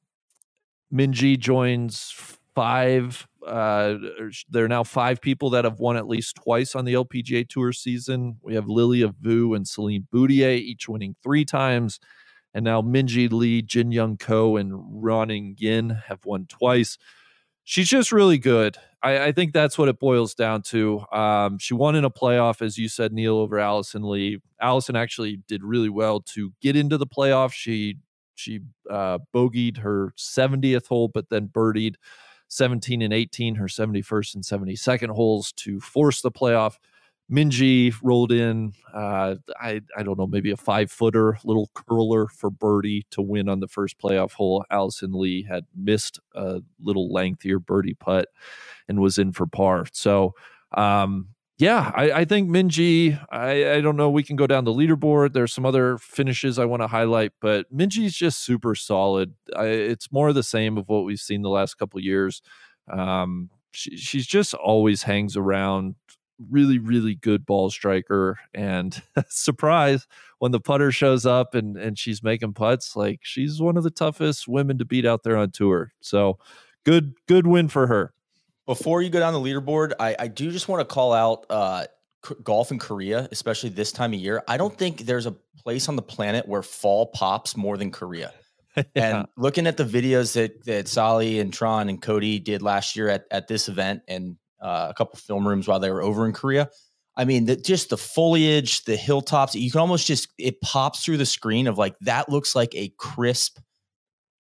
[0.92, 2.14] Minjee joins
[2.56, 3.28] five.
[3.46, 3.96] Uh,
[4.50, 7.72] there are now five people that have won at least twice on the LPGA Tour
[7.72, 8.38] season.
[8.42, 12.00] We have Lilia Vu and Celine Boutier, each winning three times.
[12.54, 16.98] And now Minjee Lee, Jin Young Ko, and Ruoning Yin have won twice.
[17.64, 18.78] She's just really good.
[19.04, 21.06] I, I think that's what it boils down to.
[21.12, 24.40] Um, she won in a playoff, as you said, Neil, over Allison Lee.
[24.60, 27.54] Allison actually did really well to get into the playoff.
[27.54, 27.98] She
[28.36, 31.96] she uh, bogeyed her 70th hole, but then birdied
[32.50, 36.76] 17 and 18, her 71st and 72nd holes to force the playoff.
[37.32, 42.50] Minjee rolled in, uh, I, I don't know, maybe a five footer, little curler for
[42.50, 44.66] birdie to win on the first playoff hole.
[44.72, 48.30] Allison Lee had missed a little lengthier birdie putt
[48.88, 49.86] and was in for par.
[49.94, 50.34] So,
[50.76, 51.30] um,
[51.60, 54.10] yeah, I, I think Minjee, I, I don't know.
[54.10, 55.34] We can go down the leaderboard.
[55.34, 59.34] There's some other finishes I want to highlight, but Minjee's just super solid.
[59.54, 62.42] I, it's more of the same of what we've seen the last couple years.
[62.90, 65.96] Um, she, she's just always hangs around
[66.50, 68.40] really, really good ball striker.
[68.54, 70.08] And surprise,
[70.38, 73.92] when the putter shows up and, and she's making putts, like she's one of the
[73.92, 75.92] toughest women to beat out there on tour.
[76.00, 76.40] So
[76.86, 78.14] good, good win for her.
[78.70, 81.88] Before you go down the leaderboard, I, I do just want to call out uh,
[82.24, 84.44] c- golf in Korea, especially this time of year.
[84.48, 88.32] I don't think there's a place on the planet where fall pops more than Korea.
[88.78, 88.84] yeah.
[88.94, 93.10] And looking at the videos that that Soly and Tron and Cody did last year
[93.10, 96.34] at, at this event and uh, a couple film rooms while they were over in
[96.34, 96.70] Korea,
[97.18, 101.18] I mean, the, just the foliage, the hilltops, you can almost just it pops through
[101.18, 103.58] the screen of like that looks like a crisp,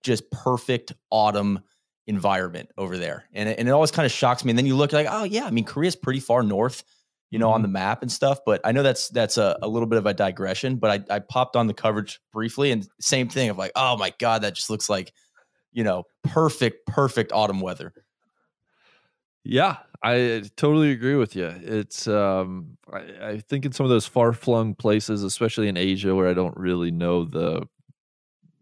[0.03, 1.61] just perfect autumn
[2.09, 3.25] environment over there.
[3.33, 4.49] And it, and it always kind of shocks me.
[4.49, 6.83] And then you look like, oh yeah, I mean Korea's pretty far north,
[7.29, 7.55] you know, mm-hmm.
[7.55, 8.39] on the map and stuff.
[8.45, 10.77] But I know that's that's a, a little bit of a digression.
[10.77, 14.11] But I, I popped on the coverage briefly and same thing of like, oh my
[14.17, 15.13] God, that just looks like,
[15.71, 17.93] you know, perfect, perfect autumn weather.
[19.45, 21.53] Yeah, I totally agree with you.
[21.61, 26.15] It's um I, I think in some of those far flung places, especially in Asia
[26.15, 27.67] where I don't really know the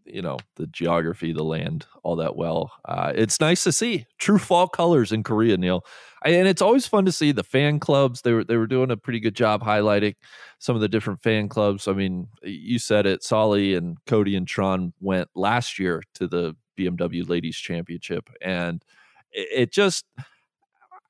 [0.08, 2.72] you know the geography, the land, all that well.
[2.84, 5.84] Uh, it's nice to see true fall colors in Korea, Neil,
[6.24, 8.22] and it's always fun to see the fan clubs.
[8.22, 10.14] They were they were doing a pretty good job highlighting
[10.58, 11.88] some of the different fan clubs.
[11.88, 13.22] I mean, you said it.
[13.22, 18.84] Soly and Cody and Tron went last year to the BMW Ladies Championship, and
[19.32, 20.04] it, it just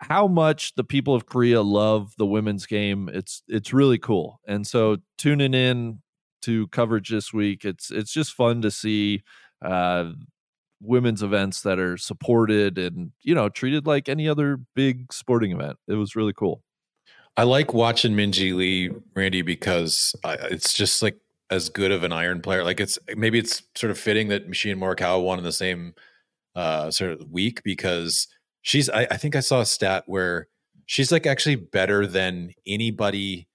[0.01, 3.09] how much the people of Korea love the women's game.
[3.13, 4.41] It's it's really cool.
[4.47, 6.01] And so tuning in
[6.43, 7.65] to coverage this week.
[7.65, 9.23] It's it's just fun to see
[9.65, 10.13] uh,
[10.81, 15.79] women's events that are supported and you know treated like any other big sporting event.
[15.89, 16.63] It was really cool.
[17.37, 21.19] I like watching Minjee Lee, Randy, because I, it's just like
[21.51, 22.65] as good of an iron player.
[22.65, 25.95] Like it's maybe it's sort of fitting that she and Morikawa won in the same
[26.57, 28.27] uh, sort of week because
[28.63, 28.91] she's.
[28.91, 30.49] I, I think I saw a stat where
[30.87, 33.47] she's like actually better than anybody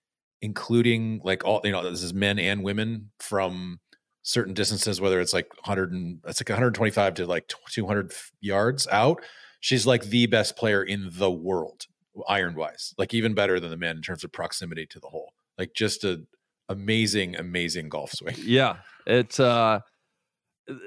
[0.44, 3.80] including like all you know this is men and women from
[4.24, 9.24] certain distances whether it's like 100 and it's like 125 to like 200 yards out
[9.62, 11.88] she's like the best player in the world
[12.28, 15.32] iron wise like even better than the men in terms of proximity to the hole
[15.58, 16.22] like just a
[16.68, 18.76] amazing amazing golf swing yeah
[19.08, 19.80] it's uh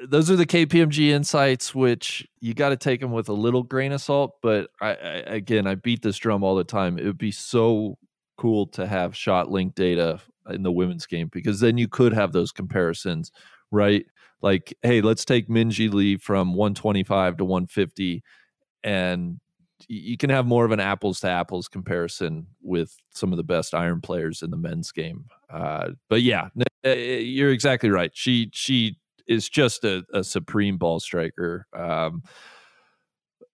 [0.09, 3.93] those are the KPMG insights, which you got to take them with a little grain
[3.93, 4.37] of salt.
[4.41, 6.99] But I, I, again, I beat this drum all the time.
[6.99, 7.99] It would be so
[8.37, 10.21] cool to have shot link data
[10.51, 13.33] in the women's game because then you could have those comparisons,
[13.71, 14.07] right?
[14.43, 18.23] Like, hey, let's take Minjee Lee from 125 to 150
[18.85, 19.41] and
[19.89, 23.75] you can have more of an apples to apples comparison with some of the best
[23.75, 25.27] iron players in the men's game.
[25.51, 26.49] Uh, but yeah,
[26.85, 28.11] uh, you're exactly right.
[28.15, 31.67] She she is just a, a supreme ball striker.
[31.77, 32.23] Um,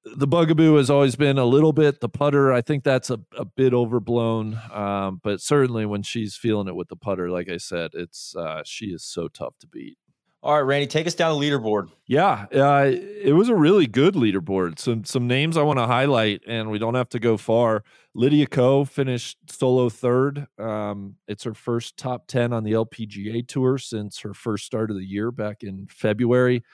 [0.05, 2.53] the bugaboo has always been a little bit the putter.
[2.53, 6.89] I think that's a, a bit overblown, um, but certainly when she's feeling it with
[6.89, 9.99] the putter, like I said, it's uh, she is so tough to beat.
[10.45, 11.91] All right, Randy, take us down the leaderboard.
[12.05, 14.81] Yeah, uh, it was a really good leaderboard.
[14.81, 17.85] Some some names I want to highlight, and we don't have to go far.
[18.13, 20.49] Lydia Ko finished solo third.
[20.59, 24.97] Um, it's her first top ten on the LPGA tour since her first start of
[24.97, 26.65] the year back in February,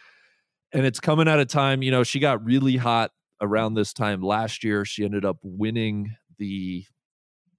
[0.73, 1.83] and it's coming at a time.
[1.83, 3.11] You know, she got really hot
[3.41, 4.85] around this time last year.
[4.85, 6.85] She ended up winning the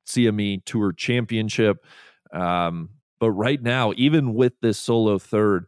[0.08, 1.86] CME Tour Championship.
[2.34, 5.66] Um, but right now, even with this solo third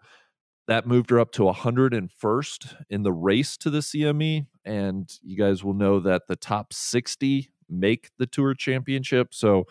[0.68, 4.48] that moved her up to 101st in the race to the CME.
[4.64, 9.34] And you guys will know that the top 60 make the tour championship.
[9.34, 9.66] So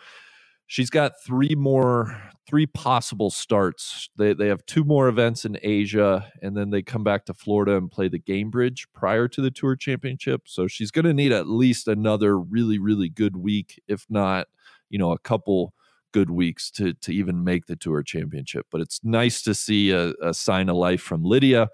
[0.71, 2.17] she's got three more,
[2.47, 4.09] three possible starts.
[4.15, 7.75] They, they have two more events in Asia, and then they come back to Florida
[7.75, 10.43] and play the Gainbridge prior to the tour championship.
[10.45, 14.47] So she's going to need at least another really, really good week, if not,
[14.89, 15.73] you know, a couple
[16.13, 18.65] good weeks to to even make the tour championship.
[18.71, 21.67] But it's nice to see a, a sign of life from Lydia.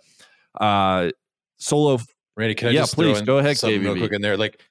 [0.60, 1.12] Uh,
[1.58, 2.00] solo,
[2.36, 4.00] Randy, can I yeah, just please go ahead, something real KVV.
[4.00, 4.38] quick in there?
[4.38, 4.64] Like,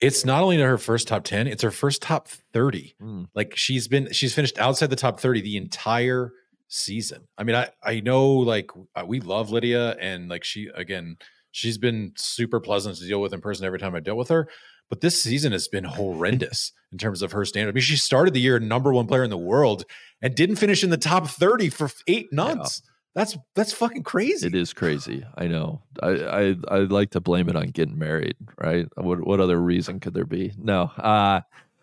[0.00, 2.94] it's not only her first top ten; it's her first top thirty.
[3.02, 3.28] Mm.
[3.34, 6.32] Like she's been she's finished outside the top thirty the entire
[6.68, 7.26] season.
[7.36, 11.16] I mean, I I know like uh, we love Lydia, and like she again,
[11.50, 14.48] she's been super pleasant to deal with in person every time I dealt with her.
[14.88, 17.72] But this season has been horrendous in terms of her standard.
[17.72, 19.84] I mean, she started the year number one player in the world
[20.22, 22.80] and didn't finish in the top 30 for eight months.
[23.18, 24.46] That's that's fucking crazy.
[24.46, 25.24] It is crazy.
[25.36, 25.82] I know.
[26.00, 28.86] I I I like to blame it on getting married, right?
[28.94, 30.52] What what other reason could there be?
[30.56, 30.82] No.
[30.96, 31.40] Uh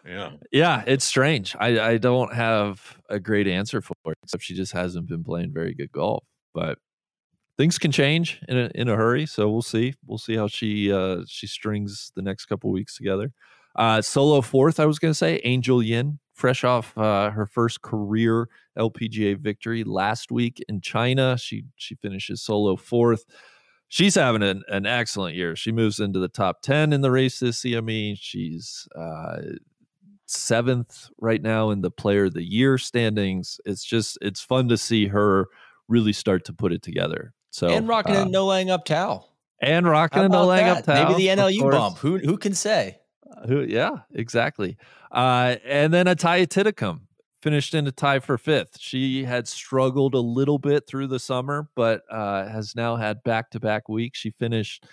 [0.08, 0.32] Yeah.
[0.54, 1.54] yeah, it's strange.
[1.60, 5.52] I I don't have a great answer for it, except she just hasn't been playing
[5.52, 6.24] very good golf.
[6.54, 6.78] But
[7.58, 9.94] things can change in a in a hurry, so we'll see.
[10.06, 13.34] We'll see how she uh she strings the next couple weeks together.
[13.76, 18.50] Uh solo fourth, I was gonna say, Angel Yin, fresh off uh her first career
[18.78, 21.38] LPGA victory last week in China.
[21.38, 23.26] She she finishes solo fourth.
[23.88, 25.56] She's having an, an excellent year.
[25.56, 28.18] She moves into the top 10 in the race this CME.
[28.20, 29.38] She's uh
[30.28, 33.60] seventh right now in the player of the year standings.
[33.66, 35.48] It's just it's fun to see her
[35.88, 37.34] really start to put it together.
[37.52, 39.32] So and rocking uh, a no laying up towel.
[39.62, 40.80] and rocking a no laying that?
[40.80, 41.12] up towel.
[41.12, 41.98] Maybe the NLU bump.
[42.00, 43.00] Who who can say?
[43.48, 44.78] Who, yeah, exactly.
[45.12, 47.00] Uh, and then Atthaya Thitikul
[47.42, 48.80] finished in a tie for fifth.
[48.80, 53.52] She had struggled a little bit through the summer, but uh, has now had back
[53.52, 54.18] to back weeks.
[54.18, 54.86] She finished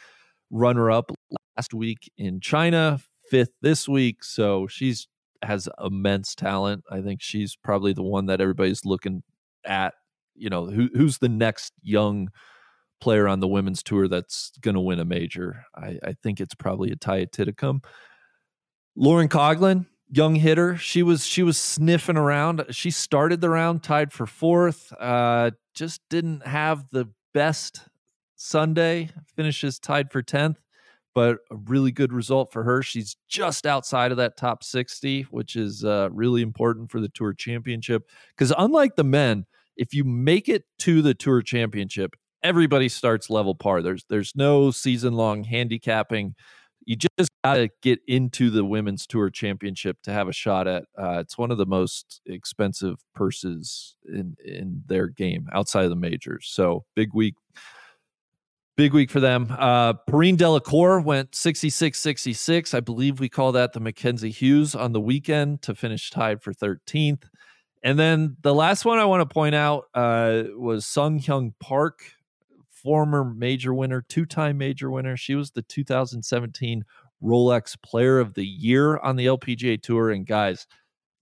[0.50, 1.10] runner up
[1.56, 3.00] last week in China,
[3.30, 4.22] fifth this week.
[4.22, 5.08] So she's
[5.42, 6.84] has immense talent.
[6.90, 9.22] I think she's probably the one that everybody's looking
[9.64, 9.94] at.
[10.34, 12.28] You know, who, who's the next young
[13.00, 15.64] player on the women's tour that's going to win a major?
[15.74, 17.82] I, I think it's probably Atthaya Thitikul.
[18.94, 20.76] Lauren Coughlin, young hitter.
[20.76, 22.64] She was she was sniffing around.
[22.70, 24.92] She started the round tied for fourth.
[24.98, 27.88] Uh, just didn't have the best
[28.36, 29.10] Sunday.
[29.34, 30.58] Finishes tied for tenth,
[31.14, 32.82] but a really good result for her.
[32.82, 37.32] She's just outside of that top sixty, which is uh, really important for the Tour
[37.32, 38.08] Championship.
[38.36, 43.54] Because unlike the men, if you make it to the Tour Championship, everybody starts level
[43.54, 43.80] par.
[43.80, 46.34] There's there's no season long handicapping
[46.86, 50.84] you just got to get into the women's tour championship to have a shot at.
[50.98, 55.96] Uh, it's one of the most expensive purses in in their game outside of the
[55.96, 56.48] majors.
[56.48, 57.34] So big week,
[58.76, 59.54] big week for them.
[59.58, 62.74] Uh, Perrine Delacour went 66 66.
[62.74, 66.52] I believe we call that the Mackenzie Hughes on the weekend to finish tied for
[66.52, 67.24] 13th.
[67.84, 72.04] And then the last one I want to point out uh, was Sung Hyun Park
[72.82, 75.16] former major winner, two time major winner.
[75.16, 76.84] She was the 2017
[77.22, 80.10] Rolex Player of the Year on the LPGA Tour.
[80.10, 80.66] And guys,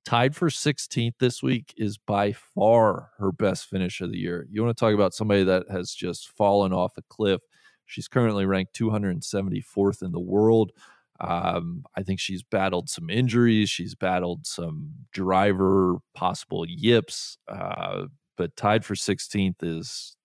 [0.04, 4.46] tied for 16th this week is by far her best finish of the year.
[4.50, 7.40] You want to talk about somebody that has just fallen off a cliff.
[7.86, 10.72] She's currently ranked 274th in the world.
[11.20, 13.68] Um, I think she's battled some injuries.
[13.68, 18.06] She's battled some driver possible yips, uh,
[18.38, 20.16] but tied for 16th is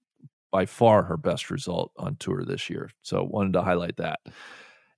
[0.56, 2.90] by far her best result on tour this year.
[3.02, 4.22] So wanted to highlight that.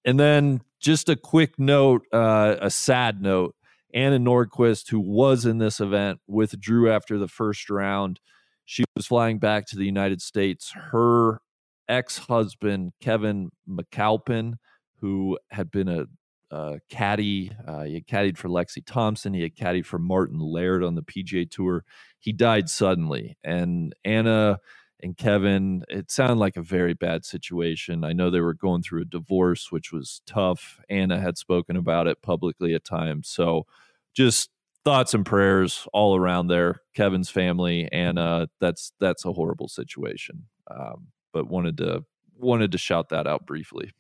[0.06, 3.56] And then just a quick note, uh, a sad note.
[3.92, 8.20] Anna Nordqvist, who was in this event, withdrew after the first round.
[8.66, 10.74] She was flying back to the United States.
[10.92, 11.42] Her
[11.90, 14.58] ex husband, Kevin McAlpine,
[15.02, 16.06] who had been a,
[16.52, 17.52] a caddy.
[17.68, 19.34] Uh, he had caddied for Lexi Thompson.
[19.34, 21.84] He had caddied for Martin Laird on the PGA Tour.
[22.20, 24.60] He died suddenly, and Anna
[25.02, 28.04] and Kevin, it sounded like a very bad situation.
[28.04, 30.80] I know they were going through a divorce, which was tough.
[30.90, 33.30] Anna had spoken about it publicly at times.
[33.30, 33.68] So
[34.14, 34.50] just
[34.84, 36.82] thoughts and prayers all around there.
[36.96, 40.46] Kevin's family, and uh, that's that's a horrible situation.
[40.70, 42.04] Um, but wanted to
[42.36, 43.92] wanted to shout that out briefly.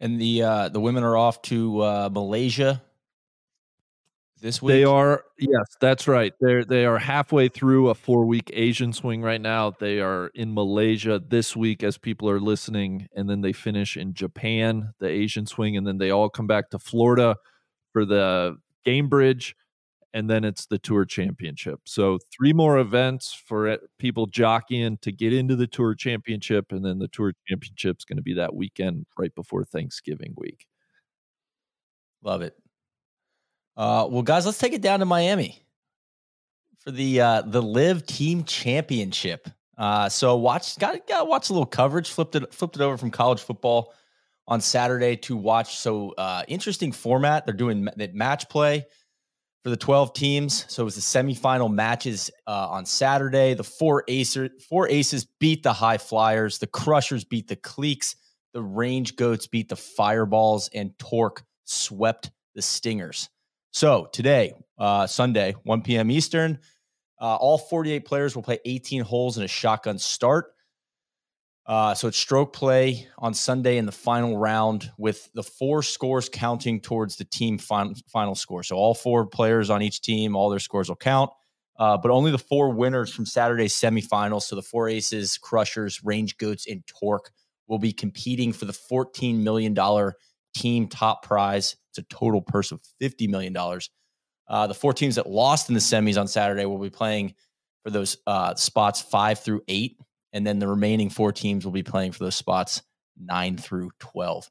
[0.00, 2.82] And the uh, the women are off to uh, Malaysia
[4.44, 4.74] this week.
[4.74, 6.32] They are yes, that's right.
[6.38, 9.70] They're they are halfway through a four week Asian swing right now.
[9.70, 14.12] They are in Malaysia this week as people are listening, and then they finish in
[14.12, 17.36] Japan, the Asian swing, and then they all come back to Florida
[17.94, 19.54] for the Gainbridge,
[20.12, 21.80] and then it's the Tour Championship.
[21.86, 26.98] So three more events for people jockeying to get into the Tour Championship, and then
[26.98, 30.66] the Tour Championship is going to be that weekend right before Thanksgiving week.
[32.22, 32.54] Love it.
[33.76, 35.64] Uh, well, guys, let's take it down to Miami
[36.78, 39.48] for the uh, the LIV Team Championship.
[39.76, 42.10] Uh, so watch got got watch a little coverage.
[42.10, 43.92] Flipped it flipped it over from college football
[44.46, 45.76] on Saturday to watch.
[45.76, 47.46] So uh, interesting format.
[47.46, 48.86] They're doing match play
[49.64, 50.66] for the 12 teams.
[50.68, 53.54] So it was the semifinal matches uh, on Saturday.
[53.54, 56.58] The four aces four aces beat the high flyers.
[56.58, 58.14] The crushers beat the Cleeks.
[58.52, 63.28] The range goats beat the fireballs, and torque swept the stingers.
[63.74, 66.08] So today, uh, Sunday, 1 p.m.
[66.08, 66.60] Eastern,
[67.20, 70.52] uh, all 48 players will play 18 holes in a shotgun start.
[71.66, 76.28] Uh, so it's stroke play on Sunday in the final round with the four scores
[76.28, 78.62] counting towards the team fin- final score.
[78.62, 81.30] So all four players on each team, all their scores will count.
[81.76, 84.42] Uh, but only the four winners from Saturday's semifinals.
[84.42, 87.32] So the four aces, crushers, range goats, and torque
[87.66, 89.74] will be competing for the $14 million
[90.54, 91.76] team top prize.
[91.90, 93.56] It's a total purse of $50 million.
[94.48, 97.34] Uh, the four teams that lost in the semis on Saturday will be playing
[97.82, 99.98] for those uh, spots five through eight.
[100.32, 102.82] And then the remaining four teams will be playing for those spots
[103.18, 104.50] nine through 12.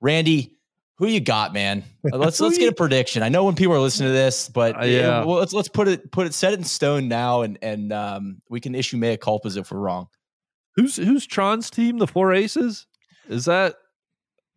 [0.00, 0.56] Randy,
[0.98, 1.84] who you got, man?
[2.12, 3.22] Uh, let's let's get a prediction.
[3.22, 5.88] I know when people are listening to this, but uh, yeah, well, let's let's put
[5.88, 9.16] it put it set it in stone now, and and um, we can issue mea
[9.16, 10.08] culpas if we're wrong.
[10.76, 11.98] Who's who's Tron's team?
[11.98, 12.86] The four aces?
[13.28, 13.76] Is that uh,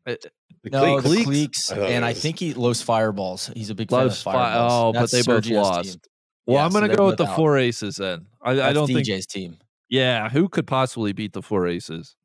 [0.07, 3.51] the no, the Cleeks, I and I think he loves fireballs.
[3.55, 4.71] He's a big fan of fireballs.
[4.73, 5.91] oh, That's but they Sergio's both lost.
[5.91, 6.01] Team.
[6.45, 7.35] Well, yeah, I'm going to so go with the out.
[7.35, 8.27] four aces then.
[8.41, 9.57] I, I don't think DJ's think team.
[9.89, 12.15] Yeah, who could possibly beat the four aces?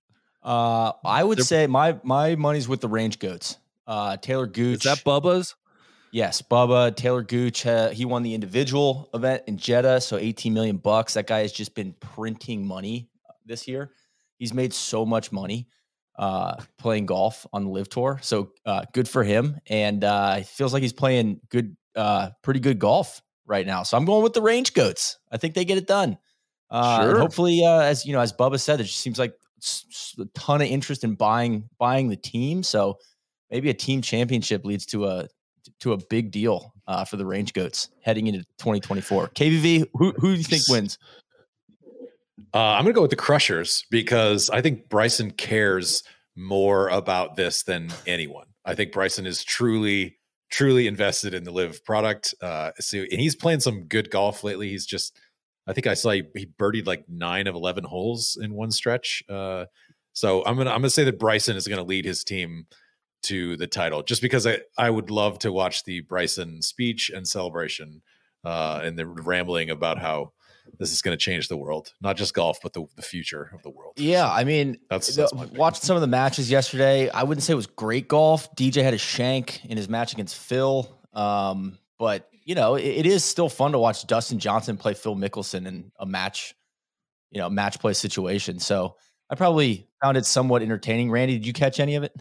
[0.42, 3.58] Uh, I would They're, say my my money's with the range goats.
[3.86, 4.84] Uh, Talor Gooch.
[4.84, 5.54] Is that Bubba's?
[6.12, 7.66] Yes, Bubba Talor Gooch.
[7.66, 11.14] Uh, he won the individual event in Jeddah, so 18 million bucks.
[11.14, 13.08] That guy has just been printing money
[13.46, 13.90] this year.
[14.38, 15.68] He's made so much money
[16.22, 18.20] uh, playing golf on the LIV tour.
[18.22, 22.60] So uh, good for him, and uh, it feels like he's playing good, uh, pretty
[22.60, 23.82] good golf right now.
[23.82, 25.18] So I'm going with the range goats.
[25.32, 26.16] I think they get it done.
[26.70, 27.18] Uh, sure.
[27.18, 29.34] hopefully, uh, as you know, as Bubba said, it just seems like
[30.20, 32.62] a ton of interest in buying buying the team.
[32.62, 32.98] So
[33.50, 35.26] maybe a team championship leads to a
[35.80, 39.30] to a big deal uh, for the range goats heading into 2024.
[39.30, 40.98] KVV, who who do you think wins?
[42.55, 46.03] Uh, I'm going to go with the Crushers because I think Bryson cares
[46.36, 48.47] more about this than anyone.
[48.64, 50.18] I think Bryson is truly,
[50.51, 52.34] truly invested in the LIV product.
[52.40, 54.68] Uh, so, and he's playing some good golf lately.
[54.68, 55.18] He's just,
[55.66, 59.22] I think I saw he, he birdied like nine of eleven holes in one stretch.
[59.28, 59.66] Uh,
[60.12, 62.66] so I'm gonna I'm gonna say that Bryson is gonna lead his team
[63.24, 67.26] to the title, just because I I would love to watch the Bryson speech and
[67.26, 68.03] celebration
[68.45, 70.32] uh, and the rambling about how
[70.78, 73.62] this is going to change the world, not just golf, but the, the future of
[73.62, 73.94] the world.
[73.96, 77.08] Yeah, I mean, that's, that's watched some of the matches yesterday.
[77.10, 78.54] I wouldn't say it was great golf.
[78.56, 83.06] DJ had a shank in his match against Phil, um, but you know, it, it
[83.06, 86.54] is still fun to watch Dustin Johnson play Phil Mickelson in a match,
[87.30, 88.58] you know, match play situation.
[88.58, 88.96] So
[89.30, 91.10] I probably found it somewhat entertaining.
[91.10, 92.12] Randy, did you catch any of it?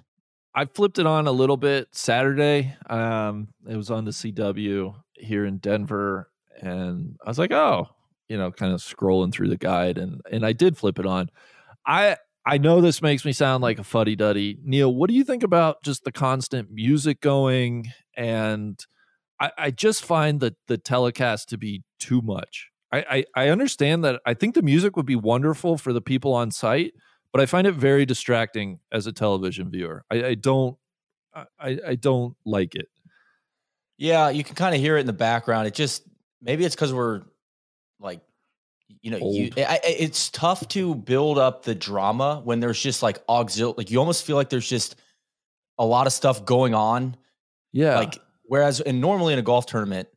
[0.54, 2.76] I flipped it on a little bit Saturday.
[2.89, 6.30] Um, it was on the CW here in Denver,
[6.62, 7.88] and I was like, "Oh,
[8.32, 11.30] you know, kind of scrolling through the guide and and I did flip it on.
[11.86, 12.16] I
[12.46, 14.58] I know this makes me sound like a fuddy duddy.
[14.64, 17.92] Neil, what do you think about just the constant music going?
[18.16, 18.80] And
[19.38, 22.70] I, I just find that the telecast to be too much.
[22.94, 26.34] I, I, I understand that I think the music would be wonderful for the people
[26.34, 26.94] on site,
[27.34, 30.06] but I find it very distracting as a television viewer.
[30.10, 30.78] I, I don't
[31.34, 32.88] I, I don't like it.
[33.98, 35.68] Yeah, you can kind of hear it in the background.
[35.68, 36.04] It just
[36.42, 37.24] maybe it's because we're
[38.02, 38.22] like
[39.02, 43.26] you know, you, I, it's tough to build up the drama when there's just like
[43.28, 43.78] auxil.
[43.78, 44.95] Like you almost feel like there's just
[45.78, 47.16] a lot of stuff going on.
[47.72, 47.97] Yeah.
[47.97, 50.10] Like whereas, and normally in a golf tournament,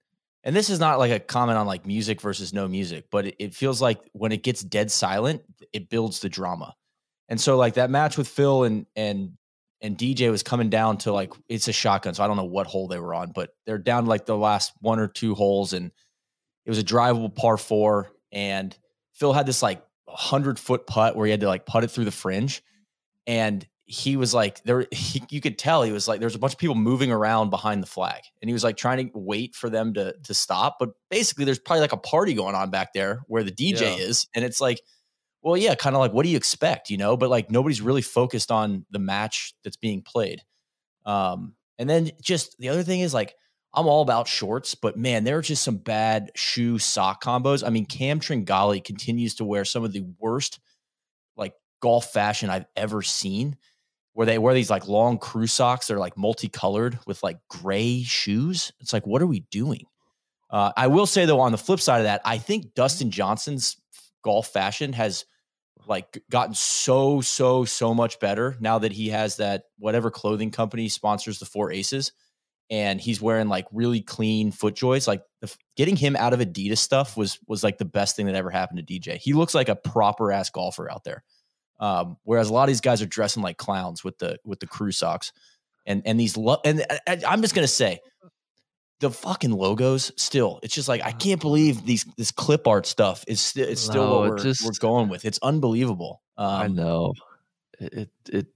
[0.43, 3.37] and this is not like a comment on like music versus no music, but it,
[3.39, 6.75] it feels like when it gets dead silent, it builds the drama.
[7.29, 9.33] And so like that match with Phil and and
[9.81, 12.67] and DJ was coming down to like it's a shotgun, so I don't know what
[12.67, 15.73] hole they were on, but they're down to like the last one or two holes,
[15.73, 15.91] and
[16.65, 18.77] it was a drivable par four, and
[19.13, 22.05] Phil had this like hundred foot putt where he had to like putt it through
[22.05, 22.63] the fringe,
[23.27, 26.53] and he was like there he, you could tell he was like there's a bunch
[26.53, 29.69] of people moving around behind the flag and he was like trying to wait for
[29.69, 33.21] them to to stop but basically there's probably like a party going on back there
[33.27, 33.97] where the DJ yeah.
[33.97, 34.81] is and it's like
[35.43, 38.03] well yeah kind of like what do you expect you know but like nobody's really
[38.03, 40.41] focused on the match that's being played
[41.05, 43.35] um and then just the other thing is like
[43.75, 47.67] I'm all about shorts, but man, there are just some bad shoe sock combos.
[47.67, 50.61] I mean, Cam Tringale continues to wear some of the worst
[51.37, 53.57] like golf fashion I've ever seen
[54.15, 58.03] where they wear these like long crew socks that are like multicolored with like gray
[58.03, 58.73] shoes.
[58.81, 59.85] It's like, what are we doing?
[60.51, 63.77] Uh, I will say though, on the flip side of that, I think Dustin Johnson's
[64.23, 65.25] golf fashion has
[65.87, 70.89] like gotten so so so much better now that he has that whatever clothing company
[70.89, 72.13] sponsors the four aces
[72.71, 76.79] and he's wearing like really clean foot FootJoys like the, getting him out of adidas
[76.79, 79.69] stuff was was like the best thing that ever happened to dj he looks like
[79.69, 81.23] a proper ass golfer out there
[81.81, 84.67] um, whereas a lot of these guys are dressing like clowns with the with the
[84.67, 85.33] crew socks,
[85.87, 88.01] and and these lo- and I, I'm just gonna say,
[89.01, 90.61] the fucking logos still.
[90.63, 94.05] It's just like I can't believe these this clip art stuff is st- it's still
[94.05, 95.25] no, what we're, just, we're going with.
[95.25, 96.23] It's unbelievable.
[96.37, 97.13] Um, I know
[97.81, 98.47] it, it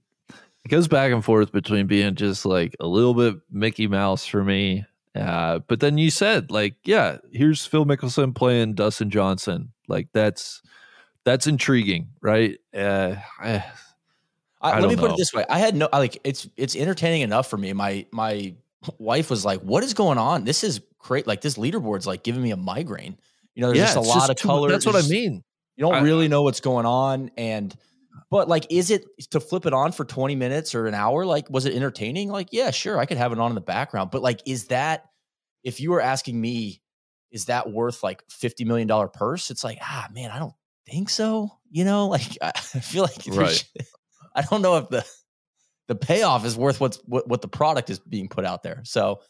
[0.69, 4.43] it goes back and forth between being just like a little bit Mickey Mouse for
[4.43, 4.85] me.
[5.15, 9.71] Uh, but then you said like, yeah, here's Phil Mickelson playing Dustin Johnson.
[9.87, 10.61] Like that's
[11.23, 12.59] that's intriguing, right?
[12.71, 13.65] Uh, I,
[14.61, 15.01] I, let me know.
[15.01, 17.73] put it this way: I had no like it's it's entertaining enough for me.
[17.73, 18.53] My my
[18.99, 20.43] wife was like, "What is going on?
[20.43, 21.25] This is great.
[21.25, 23.17] Like this leaderboard's like giving me a migraine."
[23.55, 24.69] You know, there's yeah, just a lot just of color.
[24.69, 25.43] That's what I mean.
[25.77, 27.75] You don't I, really know what's going on, and
[28.29, 31.25] but like, is it to flip it on for 20 minutes or an hour?
[31.25, 32.29] Like, was it entertaining?
[32.29, 35.05] Like, yeah, sure, I could have it on in the background, but like, is that
[35.63, 36.81] if you were asking me,
[37.31, 39.51] is that worth like $50 million purse?
[39.51, 40.53] It's like, ah, man, I don't
[40.87, 41.51] think so.
[41.71, 43.51] You know, like I feel like right.
[43.51, 43.85] Should,
[44.35, 45.05] I don't know if the
[45.87, 48.81] the payoff is worth what's what, what the product is being put out there.
[48.83, 49.21] So,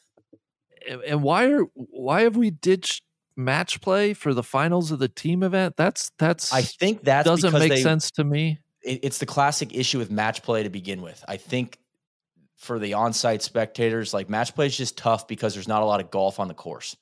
[1.08, 3.04] and why are why have we ditched
[3.36, 5.76] match play for the finals of the team event?
[5.78, 8.60] That's that's I think that doesn't make they, sense to me.
[8.84, 11.24] It, it's the classic issue with match play to begin with.
[11.28, 11.78] I think
[12.58, 16.02] for the on-site spectators, like match play is just tough because there's not a lot
[16.02, 16.96] of golf on the course.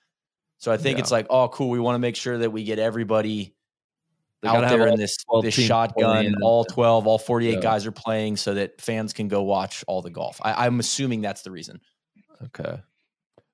[0.59, 1.03] So I think yeah.
[1.03, 1.69] it's like, oh, cool.
[1.69, 3.53] We want to make sure that we get everybody
[4.41, 6.35] they out there in this this shotgun.
[6.41, 7.61] All twelve, all forty eight yeah.
[7.61, 10.39] guys are playing, so that fans can go watch all the golf.
[10.43, 11.81] I, I'm assuming that's the reason.
[12.43, 12.79] Okay.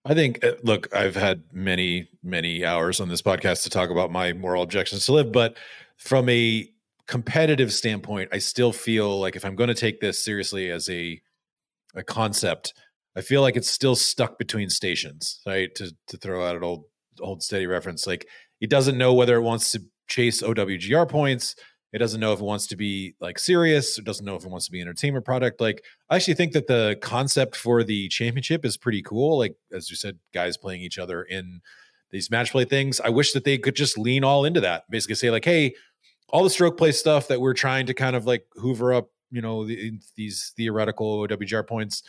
[0.05, 4.11] I think, uh, look, I've had many, many hours on this podcast to talk about
[4.11, 5.55] my moral objections to LIV, but
[5.95, 6.69] from a
[7.07, 11.21] competitive standpoint, I still feel like if I'm going to take this seriously as a
[11.95, 12.73] a concept,
[13.15, 15.73] I feel like it's still stuck between stations, right?
[15.75, 16.85] To to throw out an old
[17.19, 18.27] Hold Steady reference, like
[18.59, 21.55] it doesn't know whether it wants to chase OWGR points.
[21.91, 23.99] It doesn't know if it wants to be like serious.
[23.99, 25.61] It doesn't know if it wants to be an entertainment product.
[25.61, 29.37] Like I actually think that the concept for the championship is pretty cool.
[29.37, 31.61] Like as you said, guys playing each other in
[32.09, 32.99] these match play things.
[32.99, 34.83] I wish that they could just lean all into that.
[34.89, 35.73] Basically say like, hey,
[36.30, 39.41] all the stroke play stuff that we're trying to kind of like hoover up, you
[39.41, 42.03] know, the, these theoretical OWGR points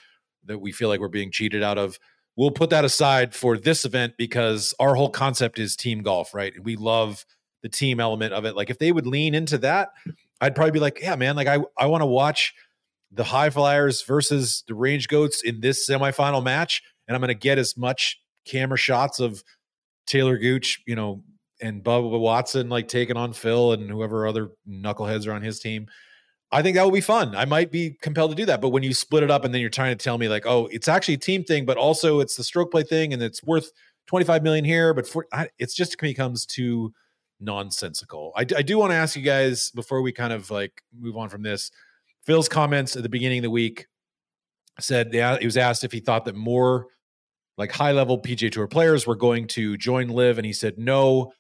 [0.46, 1.98] that we feel like we're being cheated out of.
[2.36, 6.52] We'll put that aside for this event because our whole concept is team golf, right?
[6.62, 7.24] We love
[7.62, 8.56] the team element of it.
[8.56, 9.90] Like if they would lean into that,
[10.40, 12.54] I'd probably be like, yeah, man, like I, I want to watch
[13.12, 16.82] the high flyers versus the range goats in this semifinal match.
[17.06, 19.42] And I'm going to get as much camera shots of
[20.06, 21.22] Talor Gooch, you know,
[21.60, 25.86] and Bubba Watson like taking on Phil and whoever other knuckleheads are on his team.
[26.52, 27.34] I think that would be fun.
[27.34, 28.60] I might be compelled to do that.
[28.60, 30.68] But when you split it up and then you're trying to tell me like, oh,
[30.70, 33.72] it's actually a team thing, but also it's the stroke play thing and it's worth
[34.06, 36.92] 25 million here, but for I, it's just becomes too
[37.40, 38.32] nonsensical.
[38.36, 41.28] I, I do want to ask you guys before we kind of like move on
[41.28, 41.70] from this.
[42.24, 43.86] Phil's comments at the beginning of the week
[44.80, 46.86] said yeah, he was asked if he thought that more
[47.56, 51.32] like high level PGA Tour players were going to join LIV, and he said no.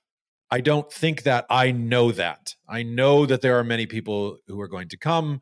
[0.50, 1.46] I don't think that.
[1.50, 2.54] I know that.
[2.68, 5.40] I know that there are many people who are going to come.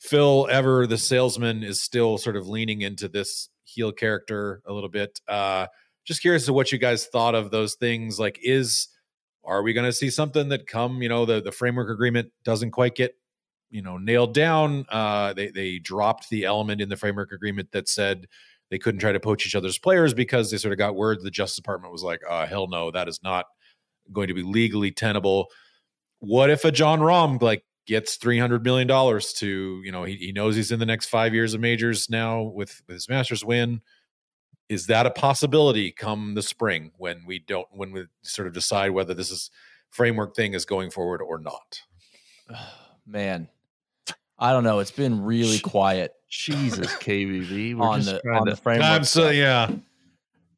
[0.00, 4.88] Phil, ever the salesman, is still sort of leaning into this heel character a little
[4.88, 5.20] bit.
[5.28, 5.66] Uh,
[6.04, 8.18] just curious to what you guys thought of those things.
[8.18, 8.88] Like, is
[9.44, 12.70] Are we going to see something that come, you know, the, the framework agreement doesn't
[12.70, 13.14] quite get,
[13.70, 14.86] you know, nailed down.
[14.88, 18.26] Uh, they, they dropped the element in the framework agreement that said
[18.70, 21.30] they couldn't try to poach each other's players because they sort of got word the
[21.30, 23.46] Justice Department was like, uh, hell no, that is not
[24.12, 25.48] going to be legally tenable.
[26.20, 30.16] What if a Jon Rahm like gets three hundred million dollars to you know he,
[30.16, 33.44] he knows he's in the next five years of majors now with, with his Masters
[33.44, 33.80] win?
[34.68, 38.92] Is that a possibility come the spring when we don't when we sort of decide
[38.92, 39.50] whether this is
[39.90, 41.82] framework thing is going forward or not?
[43.06, 43.48] Man,
[44.38, 44.78] I don't know.
[44.78, 47.76] It's been really quiet Jesus, KVV.
[47.76, 48.88] We're on the trying on to- the framework.
[48.88, 49.70] I'm so yeah.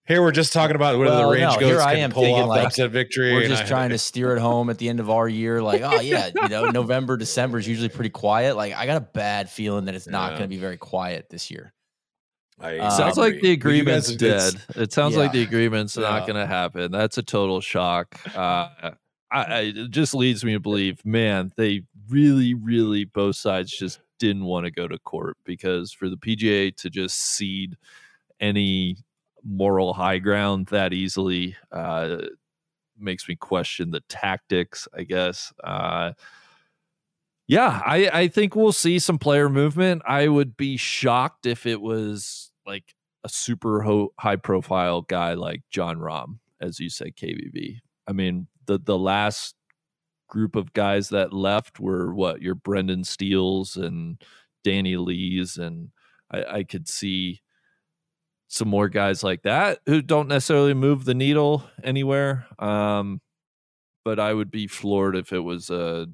[0.06, 2.22] Here we're just talking about whether Well, the range no, goes here I am pull
[2.22, 3.32] thinking, off like, the upset victory.
[3.32, 5.60] We're just I- trying to steer it home at the end of our year.
[5.62, 8.56] Like, oh yeah, you know, November, December is usually pretty quiet.
[8.56, 10.38] Like, I got a bad feeling that it's not Yeah.
[10.38, 11.72] going to be very quiet this year.
[12.60, 13.80] I Um, Sounds like the agree.
[13.82, 14.76] But you guys- agreement's dead.
[14.82, 16.92] It sounds like the agreement's not going to happen.
[16.92, 18.18] That's a total shock.
[18.34, 23.72] Uh, I, I, it just leads me to believe, man, they really, really both sides
[23.76, 27.76] just didn't want to go to court because for the PGA to just cede
[28.40, 28.96] any
[29.46, 32.18] moral high ground that easily uh,
[32.98, 34.88] makes me question the tactics.
[34.96, 35.52] I guess.
[35.62, 36.12] Uh,
[37.48, 40.02] yeah, I, I think we'll see some player movement.
[40.06, 45.62] I would be shocked if it was like a super ho- high profile guy like
[45.70, 47.78] Jon Rahm, as you said, KVV.
[48.08, 49.54] I mean, the the last
[50.28, 54.20] group of guys that left were what your Brendan Steeles and
[54.64, 55.90] Danny Lees, and
[56.30, 57.42] I, I could see
[58.48, 62.46] some more guys like that who don't necessarily move the needle anywhere.
[62.58, 63.20] Um,
[64.04, 66.06] but I would be floored if it was a,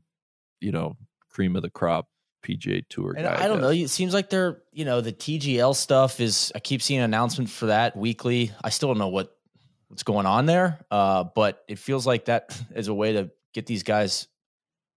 [0.61, 0.97] you know,
[1.31, 2.09] cream of the crop
[2.43, 3.45] PGA Tour And guy.
[3.45, 3.69] I don't know.
[3.69, 6.53] It seems like they're, you know, the TGL stuff is.
[6.55, 8.51] I keep seeing an announcement for that weekly.
[8.63, 9.37] I still don't know what
[9.89, 13.67] what's going on there, uh, but it feels like that is a way to get
[13.67, 14.27] these guys,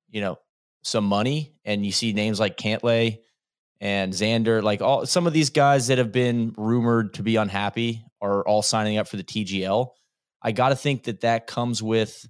[0.09, 0.39] you know,
[0.83, 1.53] some money.
[1.65, 3.19] And you see names like Cantlay
[3.81, 8.05] and Xander, like all some of these guys that have been rumored to be unhappy
[8.21, 9.89] are all signing up for the TGL.
[10.41, 12.25] I got to think that that comes with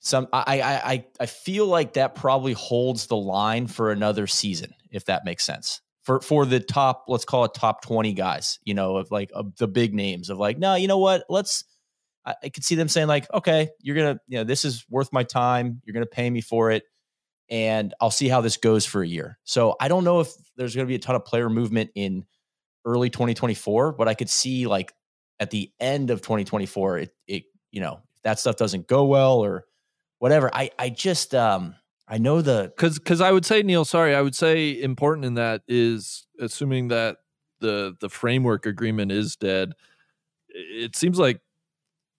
[0.00, 0.28] some.
[0.32, 5.04] I, I I I feel like that probably holds the line for another season, if
[5.06, 5.80] that makes sense.
[6.02, 9.56] For for the top, let's call it top twenty guys, you know, of like of
[9.56, 11.24] the big names of like, no, you know what?
[11.28, 11.64] Let's.
[12.24, 15.12] I, I could see them saying like, okay, you're gonna, you know, this is worth
[15.12, 15.80] my time.
[15.84, 16.82] You're gonna pay me for it
[17.48, 19.38] and I'll see how this goes for a year.
[19.44, 22.24] So I don't know if there's going to be a ton of player movement in
[22.84, 24.92] early 2024, but I could see like
[25.38, 29.38] at the end of 2024, it, it you know, if that stuff doesn't go well
[29.38, 29.64] or
[30.18, 30.50] whatever.
[30.54, 31.74] I, I just, um,
[32.08, 35.34] I know the, because because I would say Neil, sorry, I would say important in
[35.34, 37.16] that is assuming that
[37.60, 39.72] the the framework agreement is dead.
[40.48, 41.40] It seems like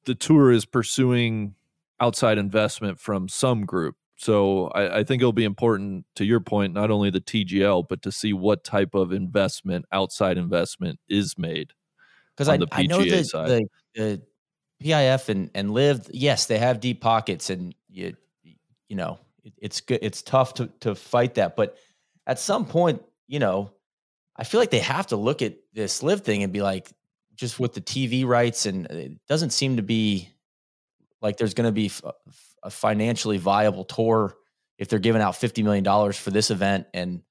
[0.06, 1.56] the tour is pursuing
[2.00, 3.96] outside investment from some group.
[4.18, 8.02] So I, I think it'll be important to your point, not only the TGL, but
[8.02, 11.72] to see what type of investment, outside investment, is made.
[12.36, 13.50] because I, I know side.
[13.50, 14.22] the, the
[14.84, 18.16] PIF and, and LIV, yes, they have deep pockets and you,
[18.90, 20.00] you know, it, it's good.
[20.02, 21.56] It's tough to, to fight that.
[21.56, 21.78] But
[22.26, 23.72] at some point, you know,
[24.36, 26.92] I feel like they have to look at this LIV thing and be like,
[27.36, 30.30] just with the TV rights, and uh, it doesn't seem to be
[31.22, 32.02] like there's going to be f-
[32.64, 34.36] a financially viable tour
[34.78, 36.88] if they're giving out $50 million for this event.
[36.94, 37.22] And,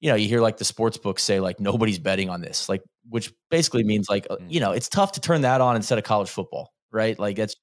[0.00, 2.82] you know, you hear like the sports books say, like, nobody's betting on this, like,
[3.08, 6.04] which basically means like, uh, you know, it's tough to turn that on instead of
[6.04, 7.18] college football, right?
[7.18, 7.56] Like, that's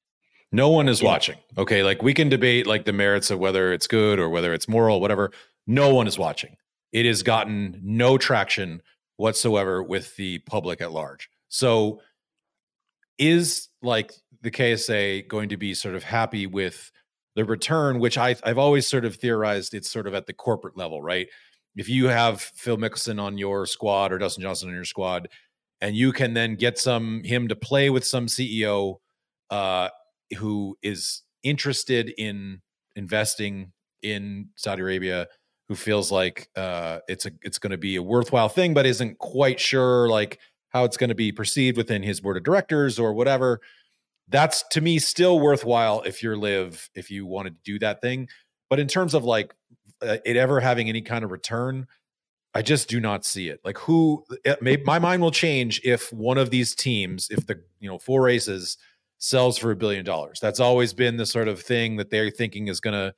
[0.51, 1.37] No one is watching.
[1.57, 4.67] Okay, like we can debate like the merits of whether it's good or whether it's
[4.67, 5.31] moral, whatever.
[5.65, 6.57] No one is watching.
[6.91, 8.81] It has gotten no traction
[9.15, 11.29] whatsoever with the public at large.
[11.47, 12.01] So
[13.17, 16.91] is like the KSA going to be sort of happy with
[17.35, 20.77] the return, which I, I've always sort of theorized it's sort of at the corporate
[20.77, 21.27] level, right?
[21.75, 25.29] If you have Phil Mickelson on your squad or Dustin Johnson on your squad,
[25.79, 28.97] and you can then get some him to play with some CEO
[29.49, 29.89] uh,
[30.37, 32.61] who is interested in
[32.95, 33.71] investing
[34.01, 35.27] in Saudi Arabia,
[35.69, 39.17] who feels like uh, it's a it's going to be a worthwhile thing, but isn't
[39.17, 40.39] quite sure like
[40.71, 43.61] how it's going to be perceived within his board of directors or whatever.
[44.27, 48.29] That's to me still worthwhile if you're LIV if you wanted to do that thing.
[48.69, 49.53] But in terms of like
[50.01, 51.87] uh, it ever having any kind of return,
[52.53, 53.59] I just do not see it.
[53.63, 57.61] Like who it may, my mind will change if one of these teams, if the
[57.79, 58.77] you know four aces
[59.17, 60.39] sells for a billion dollars.
[60.39, 63.13] That's always been the sort of thing that they're thinking is going to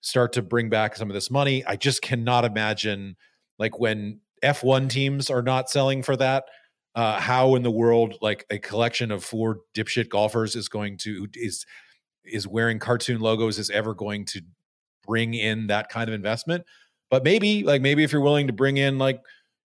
[0.00, 1.64] start to bring back some of this money.
[1.66, 3.16] I just cannot imagine
[3.58, 6.44] like when F1 teams are not selling for that.
[6.94, 11.26] Uh, how in the world like a collection of four dipshit golfers is going to
[11.34, 11.64] is
[12.24, 14.42] is wearing cartoon logos is ever going to
[15.06, 16.64] bring in that kind of investment.
[17.10, 19.20] But maybe, like maybe if you're willing to bring in like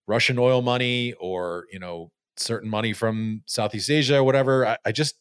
[0.08, 4.92] Russian oil money or you know certain money from Southeast Asia or whatever, I, I
[4.92, 5.16] just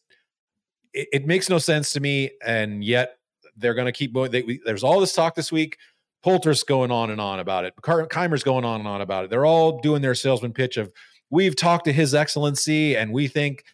[0.93, 2.31] it, it, makes no sense to me.
[2.45, 3.19] And yet
[3.57, 4.31] they're going to keep going.
[4.31, 5.77] They, we, there's all this talk this week.
[6.23, 7.74] Poulter's going on and on about it.
[7.83, 9.31] Kaymer's going on and on about it.
[9.31, 10.93] They're all doing their salesman pitch of
[11.31, 13.65] we've talked to His Excellency and we think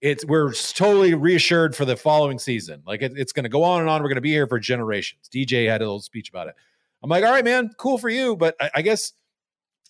[0.00, 2.82] it's we're totally reassured for the following season.
[2.86, 4.02] Like it, it's going to go on and on.
[4.02, 5.28] We're going to be here for generations.
[5.32, 6.54] DJ had a little speech about it.
[7.02, 9.12] I'm like, all right, man, cool for you, but I, I guess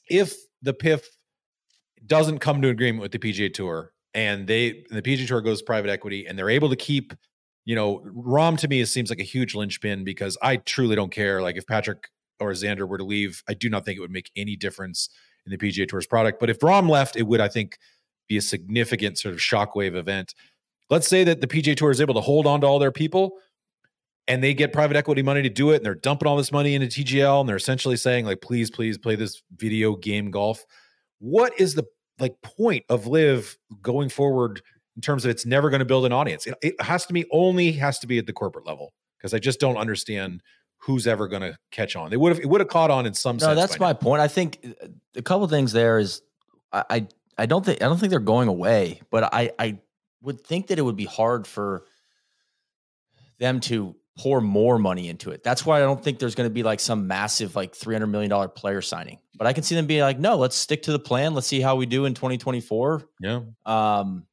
[0.09, 1.05] if the PIF
[2.07, 5.91] doesn't come to agreement with the PGA Tour and they the PGA Tour goes private
[5.91, 7.15] equity and they're able to keep,
[7.65, 11.43] you know, Rahm to me seems like a huge linchpin because I truly don't care.
[11.43, 12.09] Like if Patrick
[12.39, 15.09] or Xander were to leave, I do not think it would make any difference
[15.47, 16.41] in the PGA Tour's product.
[16.41, 17.79] But if Rahm left, it would, I think,
[18.29, 20.35] be a significant sort of shockwave event.
[20.91, 23.39] Let's say that the PGA Tour is able to hold on to all their people
[24.27, 26.75] and they get private equity money to do it and they're dumping all this money
[26.75, 30.65] into TGL and they're essentially saying like please please play this video game golf.
[31.19, 31.85] What is the
[32.19, 34.63] like point of LIV going forward
[34.97, 36.47] in terms of it's never going to build an audience?
[36.47, 39.39] It, it has to be only has to be at the corporate level because I
[39.39, 40.43] just don't understand
[40.85, 42.11] who's ever going to catch on.
[42.11, 43.59] They would have it would have caught on in some no, sense.
[43.59, 43.95] that's my now.
[43.95, 44.21] point.
[44.21, 46.23] I think uh, a couple things there is
[46.73, 47.09] I, I
[47.39, 49.79] I don't think I don't think they're going away, but I I
[50.23, 51.85] would think that it would be hard for
[53.39, 55.43] them to pour more money into it.
[55.43, 58.31] That's why I don't think there's going to be like some massive like 300 million
[58.31, 59.19] dollar player signing.
[59.37, 61.35] But I can see them being like, "No, let's stick to the plan.
[61.35, 63.41] Let's see how we do in 2024." Yeah.
[63.65, 64.27] Um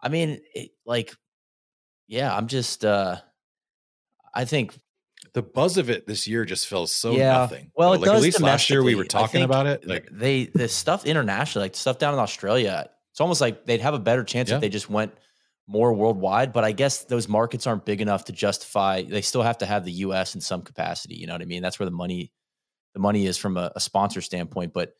[0.00, 1.14] I mean, it, like
[2.06, 3.16] yeah, I'm just uh
[4.34, 4.78] I think
[5.36, 7.32] the buzz of it this year just feels so yeah.
[7.32, 7.70] nothing.
[7.76, 9.86] Well, it like does at least last year we were talking about it.
[9.86, 13.92] Like they the stuff internationally, like stuff down in Australia, it's almost like they'd have
[13.92, 14.54] a better chance Yeah.
[14.54, 15.12] if they just went
[15.66, 16.54] more worldwide.
[16.54, 19.02] But I guess those markets aren't big enough to justify.
[19.02, 20.34] They still have to have the U.S.
[20.34, 21.16] in some capacity.
[21.16, 21.60] You know what I mean?
[21.60, 22.32] That's where the money,
[22.94, 24.72] the money is from a, a sponsor standpoint.
[24.72, 24.94] But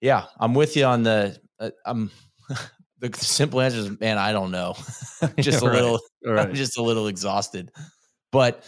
[0.00, 1.38] yeah, I'm with you on the.
[1.60, 2.10] Uh, I'm
[3.00, 4.74] the simple answer is, man, I don't know.
[5.38, 5.74] just a Right.
[5.74, 6.00] little.
[6.26, 7.70] All I'm just a little exhausted.
[8.32, 8.64] But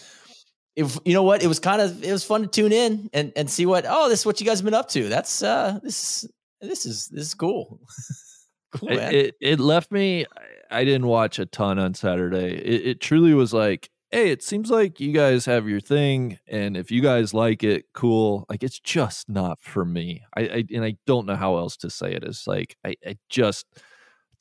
[0.77, 3.33] if you know what, it was kind of it was fun to tune in and
[3.35, 5.09] and see what oh this is what you guys have been up to.
[5.09, 6.31] That's uh this is
[6.61, 7.81] this is this is cool.
[8.75, 10.27] cool It, it it left me.
[10.71, 12.57] I- didn't watch a ton on Saturday.
[12.57, 16.77] It, it truly was like, hey, it seems like you guys have your thing, and
[16.77, 18.45] if you guys like it, cool.
[18.51, 20.25] Like it's just not for me.
[20.37, 22.23] I, I and I don't know how else to say it.
[22.25, 23.65] It's like I, I just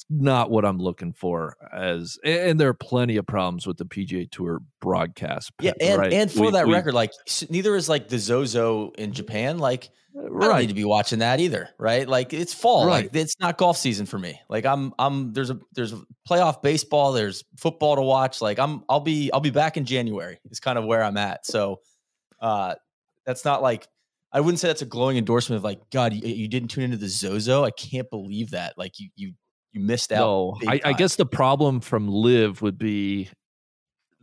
[0.10, 1.56] not what I'm looking for.
[1.74, 5.52] As and and there are plenty of problems with the PGA Tour broadcast.
[5.62, 6.14] yeah, and right?
[6.14, 7.12] and for We- that we- record, like
[7.50, 9.58] neither is like the Zozo in Japan.
[9.58, 12.08] Like I don't need to be watching that either, right?
[12.08, 12.88] Like it's fall.
[12.88, 13.06] Right.
[13.06, 14.40] Like it's not golf season for me.
[14.48, 18.42] Like I'm I'm there's a there's a playoff baseball, there's football to watch.
[18.42, 20.40] Like I'm I'll be I'll be back in January.
[20.50, 21.46] Is kind of where I'm at.
[21.46, 21.82] So
[22.40, 22.76] uh
[23.26, 23.88] that's not like
[24.32, 26.98] I wouldn't say that's a glowing endorsement of like God, you, you didn't tune into
[26.98, 27.64] the Zozo.
[27.66, 28.78] I can't believe that.
[28.78, 29.34] Like you you
[29.76, 30.20] you missed out.
[30.20, 33.30] No, I, I guess the problem from LIV would be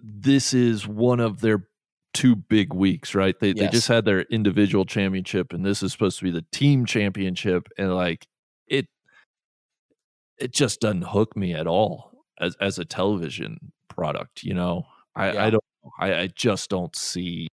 [0.03, 1.69] this is one of their
[2.15, 3.39] two big weeks, right?
[3.39, 6.87] They they just had their individual championship, and this is supposed to be the team
[6.87, 8.27] championship, and like
[8.67, 8.87] it,
[10.39, 14.43] it just doesn't hook me at all as as a television product.
[14.43, 15.45] You know, I Yeah.
[15.45, 15.65] I don't
[15.99, 17.49] I, I just don't see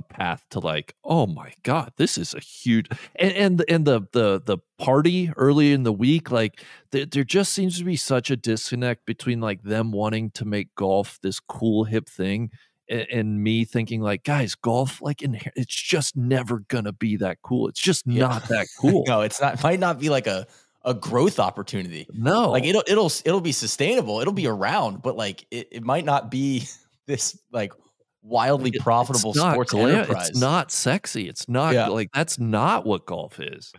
[0.00, 2.86] a path to like oh my god this is a huge
[3.16, 7.52] and and, and the the the party early in the week like there, there just
[7.52, 11.84] seems to be such a disconnect between like them wanting to make golf this cool
[11.84, 12.50] hip thing
[12.88, 17.38] and, and me thinking like guys golf like inher- it's just never gonna be that
[17.42, 18.26] cool it's just Yeah.
[18.28, 20.46] not that cool no, it's not might not be like a
[20.82, 22.06] a growth opportunity.
[22.14, 24.20] no Like it'll it'll it'll be sustainable.
[24.20, 26.64] It'll be around, but like it, it might not be
[27.06, 27.74] this like
[28.22, 30.28] wildly It- profitable it's sports glam- enterprise.
[30.30, 31.88] it's not sexy it's not Yeah.
[31.88, 33.72] like that's not what golf is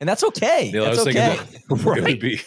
[0.00, 0.70] and that's okay.
[0.72, 1.36] Neil, I that's was okay.
[1.36, 2.40] thinking that it would be.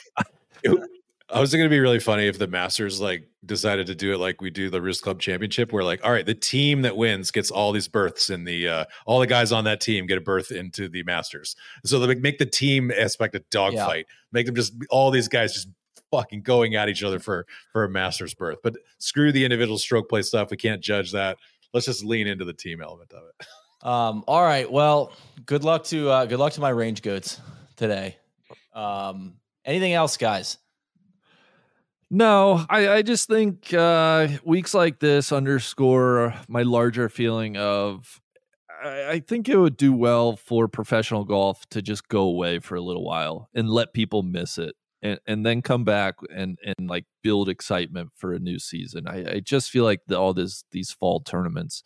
[0.64, 0.90] it
[1.30, 4.18] I was going it'd be really funny if the Masters like decided to do it
[4.18, 7.30] like we do the Risk Club Championship, where like, all right, the team that wins
[7.32, 10.22] gets all these berths in the uh all the guys on that team get a
[10.22, 11.56] berth into the Masters.
[11.86, 15.68] So they make the team aspect a dogfight, make them just all these guys just
[16.14, 18.60] fucking going at each other for for a Masters berth.
[18.64, 20.52] But screw the individual stroke play stuff.
[20.52, 21.38] We can't judge that.
[21.73, 23.48] Let's just lean into the team element of it.
[23.84, 24.72] Um, all right.
[24.72, 25.11] Well,
[25.45, 27.41] good luck to uh, good luck to my range goats
[27.76, 28.15] today.
[28.73, 29.34] Um,
[29.65, 30.57] anything else, guys?
[32.10, 38.22] No, I, I just think uh, weeks like this underscore my larger feeling of
[38.81, 42.76] I, I think it would do well for professional golf to just go away for
[42.76, 44.76] a little while and let people miss it.
[45.04, 49.08] And, and then come back and and like build excitement for a new season.
[49.08, 51.84] I, I just feel like the, all this these fall tournaments.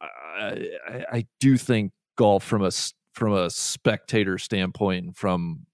[0.00, 2.70] I, I, I do think golf from a
[3.12, 5.66] from a spectator standpoint and from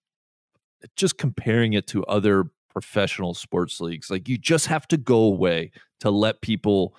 [0.94, 5.70] just comparing it to other professional sports leagues like you just have to go away
[6.00, 6.96] to let people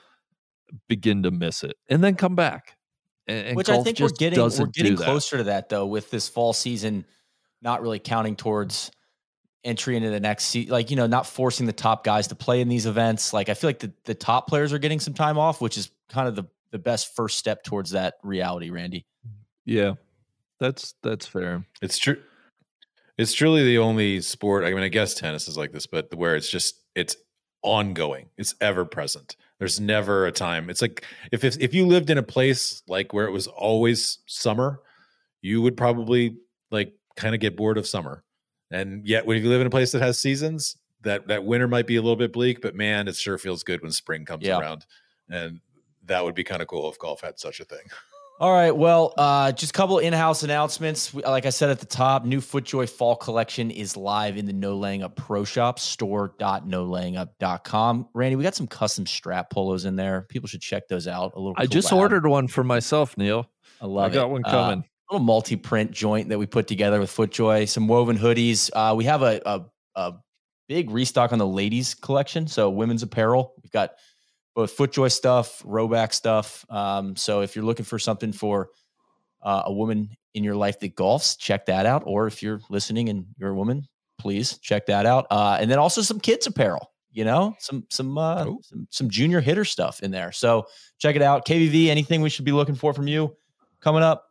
[0.87, 2.77] begin to miss it and then come back
[3.25, 6.29] and, and Which I think we're getting we're getting closer to that though with this
[6.29, 7.05] fall season
[7.61, 8.91] not really counting towards
[9.63, 12.59] entry into the next season like you know not forcing the top guys to play
[12.59, 15.37] in these events like I feel like the, the top players are getting some time
[15.37, 19.05] off which is kind of the the best first step towards that reality Randy.
[19.65, 19.93] yeah
[20.59, 22.17] that's that's fair It's true.
[23.17, 24.63] It's truly the only sport.
[24.63, 27.15] I mean, I guess tennis is like this, but where it's just it's
[27.61, 28.29] ongoing.
[28.37, 29.35] It's ever present.
[29.59, 30.69] There's never a time.
[30.69, 34.19] It's like if if, if you lived in a place like where it was always
[34.25, 34.79] summer,
[35.41, 36.37] you would probably
[36.71, 38.23] like kind of get bored of summer.
[38.71, 41.85] And yet, when you live in a place that has seasons, that that winter might
[41.87, 44.59] be a little bit bleak, but man, it sure feels good when spring comes Yeah.
[44.59, 44.85] around.
[45.29, 45.59] And
[46.05, 47.83] that would be kind of cool if golf had such a thing.
[48.39, 48.75] All right.
[48.75, 51.13] Well, uh, just a couple in-house announcements.
[51.13, 54.75] Like I said at the top, new FootJoy fall collection is live in the No
[54.75, 58.07] Laying Up Pro Shop store.nolayingup.com.
[58.13, 60.25] Randy, we got some custom strap polos in there.
[60.29, 61.33] People should check those out.
[61.35, 61.53] A little.
[61.57, 61.97] i just collab.
[61.97, 63.47] ordered one for myself neil
[63.81, 64.17] I love it.
[64.17, 64.31] i got it.
[64.31, 67.67] one Uh, coming little multi-print joint that we put together with FootJoy.
[67.69, 68.69] Some woven hoodies.
[68.73, 69.65] Uh, we have a, a
[69.95, 70.13] a
[70.67, 72.47] big restock on the ladies collection.
[72.47, 73.53] So women's apparel.
[73.61, 73.91] We've got
[74.55, 76.65] both FootJoy stuff, Rhoback stuff.
[76.69, 78.69] Um, so if you're looking for something for
[79.41, 82.03] uh, a woman in your life that golfs, check that out.
[82.05, 83.87] Or if you're listening and you're a woman,
[84.19, 85.27] please check that out.
[85.29, 86.89] Uh, and then also some kids apparel.
[87.11, 88.59] You know, some some uh, Ooh.
[88.63, 90.31] some some junior hitter stuff in there.
[90.31, 90.65] So
[90.97, 91.45] check it out.
[91.45, 91.89] KVV.
[91.89, 93.35] Anything we should be looking for from you
[93.81, 94.25] coming up?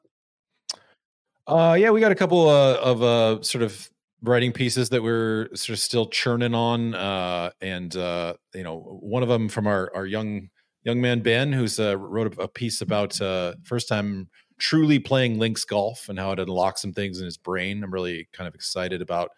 [1.47, 3.91] Uh, yeah, we got a couple uh, of uh, sort of
[4.23, 9.23] writing pieces that we're sort of still churning on, uh, and uh, you know, one
[9.23, 10.49] of them from our our young
[10.85, 14.29] young man Ben, who's uh, wrote a, piece about uh, first time
[14.59, 17.83] truly playing links golf and how it unlocks some things in his brain.
[17.83, 19.31] I'm really kind of excited about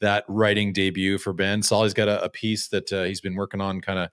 [0.00, 1.62] that writing debut for Ben.
[1.62, 4.10] Soly's got a, a piece that uh, he's been working on, kind of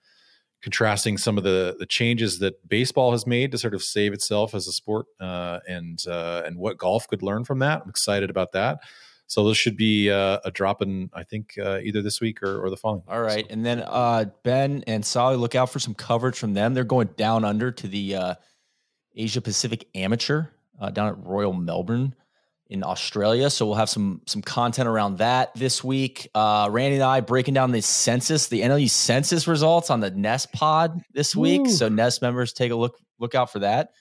[0.61, 4.53] contrasting some of the the changes that baseball has made to sort of save itself
[4.55, 7.81] as a sport uh, and uh, and what golf could learn from that.
[7.83, 8.79] I'm excited about that.
[9.29, 12.63] So this should be uh, a drop in, I think, uh, either this week or,
[12.63, 13.03] or the following.
[13.09, 13.43] All right.
[13.45, 16.73] So- And then uh, Ben and Soly, look out for some coverage from them.
[16.73, 18.35] They're going down under to the uh,
[19.17, 20.45] Asia Pacific Amateur
[20.79, 22.15] uh, down at Royal Melbourne
[22.69, 23.49] in Australia.
[23.49, 26.29] So we'll have some some content around that this week.
[26.35, 30.51] Uh, Randy and I breaking down the census, the NLU census results on the Nest
[30.53, 31.63] Pod this week.
[31.63, 31.69] Woo.
[31.69, 33.91] So Nest members take a look look out for that.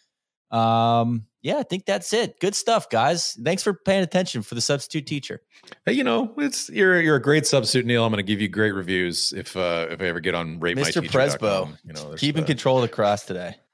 [0.51, 2.41] Um, yeah, I think that's it.
[2.41, 3.39] Good stuff, guys.
[3.43, 5.43] Thanks for paying attention for the substitute teacher.
[5.85, 8.05] Hey, you know, it's you're you're a great substitute, Neil.
[8.05, 10.77] I'm going to give you great reviews if uh, if I ever get on rate
[10.77, 11.07] Mr.
[11.07, 13.55] Presbo, You know, keeping uh, control of the cross today.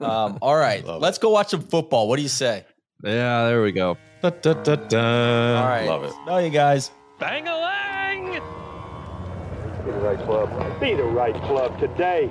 [0.00, 2.08] Um, all right, let's go watch some football.
[2.08, 2.64] What do you say?
[3.02, 5.60] Yeah there we go Da, da, da, da.
[5.62, 6.12] All right, love it.
[6.26, 6.90] Know you guys.
[7.20, 8.32] Bang-a-lang!
[9.84, 10.80] Be the right club.
[10.80, 12.28] Be the right club today.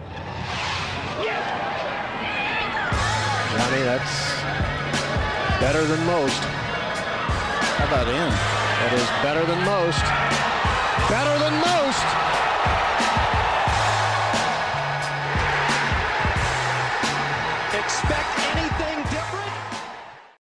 [3.56, 4.36] Johnny, that's
[5.64, 6.44] better than most.
[7.80, 8.30] How about in?
[8.84, 10.04] That is better than most.
[11.08, 12.04] Better than most.
[17.80, 18.67] Expect anything